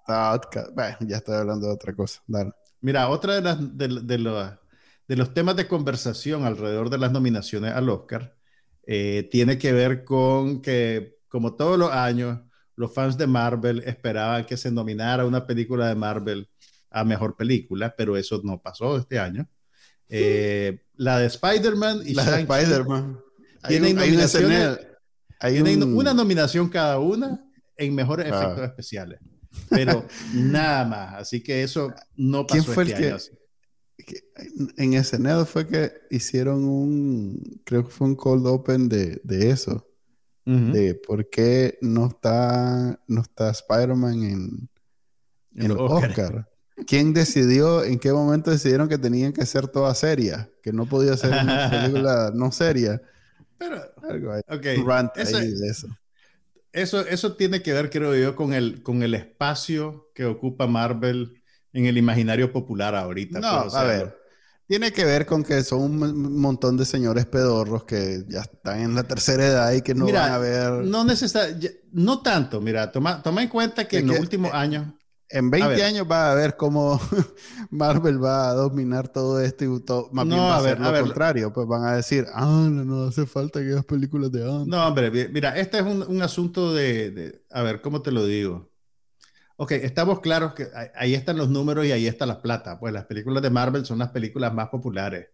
[0.00, 2.20] está, está, bueno, ya estoy hablando de otra cosa.
[2.26, 2.52] Dale.
[2.80, 4.50] Mira, otra de, las, de, de, los,
[5.08, 8.36] de los temas de conversación alrededor de las nominaciones al Oscar
[8.86, 12.40] eh, tiene que ver con que, como todos los años,
[12.76, 16.48] los fans de Marvel esperaban que se nominara una película de Marvel
[16.94, 19.48] a mejor película, pero eso no pasó este año.
[20.08, 23.18] Eh, la de Spider-Man y La de Spider-Man.
[23.66, 24.18] Tienen Hay un-
[25.40, 27.44] hay una tienen nominación cada una
[27.76, 28.42] en mejores Ah.
[28.44, 29.18] efectos especiales,
[29.70, 31.14] pero nada más.
[31.14, 33.18] Así que eso no pasó ¿Quién fue este que- año.
[34.06, 34.22] que
[34.76, 39.86] en SNL fue que hicieron un, creo que fue un cold open de, de eso,
[40.46, 44.68] de por qué no está, no está Spider-Man en,
[45.54, 46.10] En en los Oscars.
[46.18, 46.48] Oscar.
[46.86, 50.48] ¿Quién decidió, en qué momento decidieron que tenían que ser todas serias?
[50.62, 53.00] Que no podía ser una película no seria.
[53.58, 54.42] Pero, Algo ahí.
[54.48, 55.88] ok, Un rant eso, eso.
[56.72, 61.40] eso, eso tiene que ver, creo yo, con el, con el espacio que ocupa Marvel
[61.72, 63.40] en el imaginario popular ahorita.
[63.40, 64.18] No, pues, o a sea, ver.
[64.66, 68.94] Tiene que ver con que son un montón de señores pedorros que ya están en
[68.94, 70.72] la tercera edad y que no Mira, van a ver.
[70.84, 74.52] No necesariamente, no tanto, mira, toma, toma en cuenta que Es en los que- últimos
[74.54, 74.86] años,
[75.30, 75.82] En A 20 ver.
[75.84, 77.00] años va a ver cómo
[77.70, 80.80] Marvel va a dominar todo esto y todo, más No, bien va a, ser a
[80.80, 81.02] lo ver.
[81.02, 81.52] contrario.
[81.52, 84.66] Pues van a decir, ah, no, no hace falta que hagas películas de antes.
[84.66, 88.12] no, hombre, mi- mira, este es un, un asunto de, de- a ver, ¿cómo te
[88.12, 88.70] lo digo?
[89.56, 90.66] Ok, estamos claros que
[90.96, 92.78] ahí- están los números y ahí está la plata.
[92.78, 95.28] Pues las películas de Marvel son las películas más populares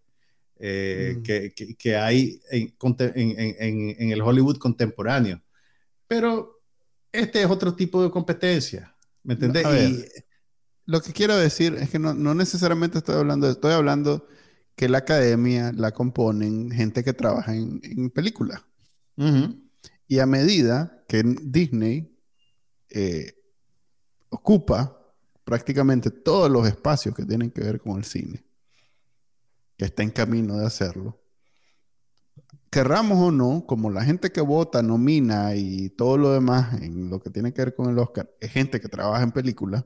[0.62, 1.22] eh, Mm.
[1.22, 2.74] que, que- que hay en-
[3.14, 5.41] en- en- en el Hollywood contemporáneo.
[6.07, 6.61] Pero
[7.11, 9.64] este es otro tipo de competencia, ¿me entendés?
[9.90, 10.04] Y-
[10.86, 14.26] Lo que quiero decir es que no, no necesariamente estoy hablando, de- estoy hablando
[14.74, 18.62] que la academia la componen gente que trabaja en, en películas.
[20.08, 22.16] Y a medida que Disney
[22.88, 23.34] eh,
[24.30, 24.96] ocupa
[25.44, 28.42] prácticamente todos los espacios que tienen que ver con el cine,
[29.76, 31.19] que está en camino de hacerlo,
[32.70, 37.20] querramos o no, como la gente que vota, nomina y todo lo demás en lo
[37.20, 39.84] que tiene que ver con el Oscar, es gente que trabaja en películas,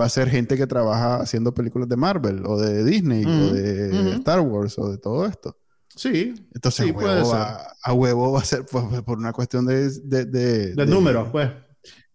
[0.00, 3.54] va a ser gente que trabaja haciendo películas de Marvel o de Disney o Ujú,
[3.54, 4.12] de ujú.
[4.14, 5.56] Star Wars o de todo esto.
[5.94, 7.38] Sí, Entonces, Sí, a, puede huevo ser.
[7.38, 9.90] va, a huevo va a ser pues, por una cuestión de...
[9.90, 11.50] De, de, de números, pues.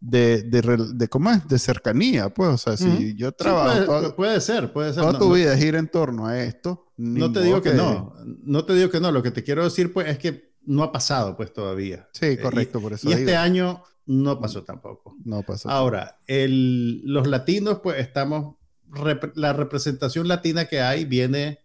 [0.08, 0.62] De, de,
[0.93, 1.47] de- ¿cómo es?
[1.47, 2.49] De cercanía, pues.
[2.49, 5.01] O sea, si yo Sí, trabajo puede, toda, puede ser, puede ser.
[5.01, 6.91] toda No- tu no- vida gira en torno a esto.
[6.97, 9.12] No te digo que no, no te digo que no.
[9.12, 12.08] Lo que te quiero decir, pues, es que no ha pasado, pues, todavía.
[12.14, 13.38] Sí, Eh, correcto, por eso Y este digo.
[13.39, 15.16] año no pasó tampoco.
[15.26, 15.70] No pasó.
[15.72, 18.56] Ahora, el- los latinos, pues, estamos,
[18.91, 21.60] rep- la representación latina que hay viene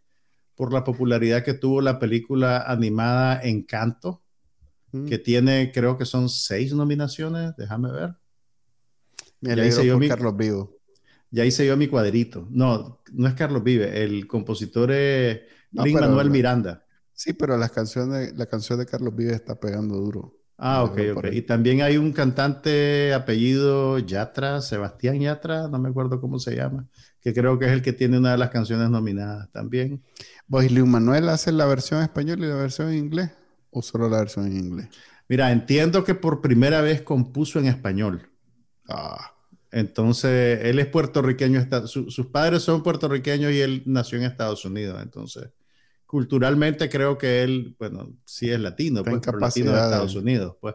[0.55, 4.23] por la popularidad que tuvo la película animada Encanto,
[4.93, 5.07] Mm.
[5.07, 8.15] que tiene, creo que son seis nominaciones, déjame ver.
[9.43, 10.81] Me ya hice yo por mi- Carlos Vivo.
[11.31, 12.47] Ya hice yo mi cuadrito.
[12.51, 15.41] No, no es Carlos Vive, el compositor es
[15.73, 16.85] No, Lin Manuel Miranda.
[17.13, 20.35] Sí, pero las canciones, la canción de Carlos Vive está pegando duro.
[20.57, 21.25] Ah, ok, ok.
[21.33, 26.87] Y también hay un cantante apellido Yatra, Sebastián Yatra, no me acuerdo cómo se llama,
[27.21, 30.03] que creo que es el que tiene una de las canciones nominadas también.
[30.47, 33.31] ¿Vos y Luis Manuel hace la versión español y la versión en inglés?
[33.71, 34.89] ¿O solo la versión en inglés?
[35.29, 38.30] Mira, entiendo que por primera vez compuso en español.
[38.91, 39.35] Ah,
[39.73, 44.65] Entonces, él es puertorriqueño, está- su- sus padres son puertorriqueños y él nació en Estados
[44.65, 45.01] Unidos.
[45.01, 45.49] Entonces,
[46.07, 50.75] culturalmente creo que él, bueno, sí es latino, pues, pero latino de Estados Unidos, pues.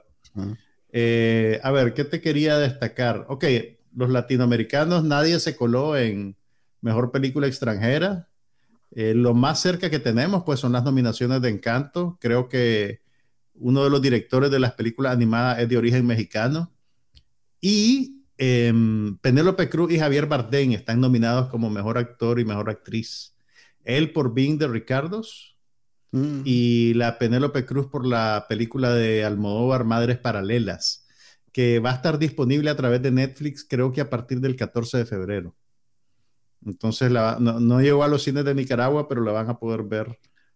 [0.94, 3.26] Eh, a ver, ¿qué te quería destacar?
[3.28, 3.44] Ok,
[3.96, 6.38] los latinoamericanos, nadie se coló en
[6.82, 8.30] mejor película extranjera.
[8.92, 12.18] Eh, lo más cerca que tenemos, pues, son las nominaciones de Encanto.
[12.22, 13.02] Creo que
[13.56, 16.72] uno de los directores de las películas animadas es de origen mexicano.
[17.68, 23.34] Y em, Penélope Cruz y Javier Bardem están nominados como mejor actor y mejor actriz.
[23.84, 25.58] Él por Being de Ricardos
[26.12, 26.42] Mm.
[26.46, 31.06] y la Penélope Cruz por la película de Almodóvar Madres Paralelas,
[31.52, 35.00] que va a estar disponible a través de Netflix, creo que a partir del 14
[35.00, 35.56] de febrero.
[36.66, 39.84] Entonces, la- no, no llegó a los cines de Nicaragua, pero la van a poder
[39.84, 40.08] ver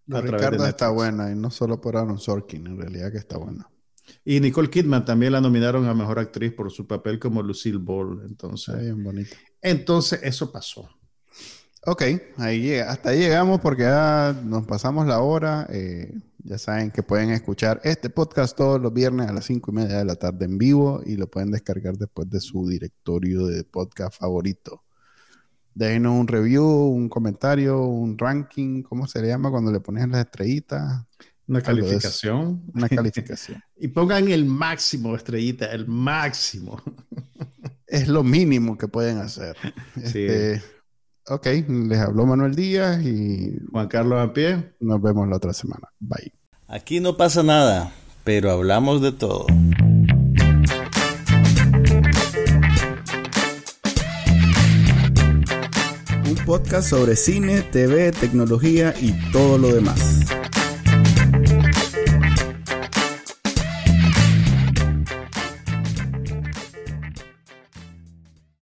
[0.06, 0.96] La a través de Ricardo está Netflix.
[0.96, 3.68] buena y no solo por Aaron Sorkin, en realidad que está buena.
[4.26, 8.24] Y Nicole Kidman también la nominaron a Mejor Actriz por su papel como Lucille Ball.
[8.26, 9.28] Entonces, bien
[9.62, 10.90] entonces eso pasó.
[11.86, 12.04] Ok,
[12.38, 12.92] ahí llega.
[12.92, 15.66] Hasta ahí llegamos porque ya nos pasamos la hora.
[15.70, 19.76] Eh, ya saben que pueden escuchar este podcast todos los viernes a las cinco y
[19.76, 23.64] media de la tarde en vivo y lo pueden descargar después de su directorio de
[23.64, 24.84] podcast favorito.
[25.74, 30.26] Déjenos un review, un comentario, un ranking, ¿cómo se le llama cuando le pones las
[30.26, 31.06] estrellitas?
[31.50, 32.62] Una calificación.
[32.76, 33.62] Una calificación.
[33.82, 36.82] Y pongan el máximo, estrellita, el máximo.
[37.88, 39.58] es lo mínimo que pueden hacer.
[39.96, 40.26] Sí.
[40.26, 40.62] Este,
[41.28, 44.76] ok, les habló Manuel Díaz y Juan Carlos Ampie.
[44.80, 45.88] nos vemos la otra semana.
[46.00, 46.32] Bye.
[46.68, 47.92] Aquí no pasa nada,
[48.24, 49.48] pero hablamos de todo.
[56.30, 60.28] un podcast sobre cine, TV, tecnología y todo lo demás.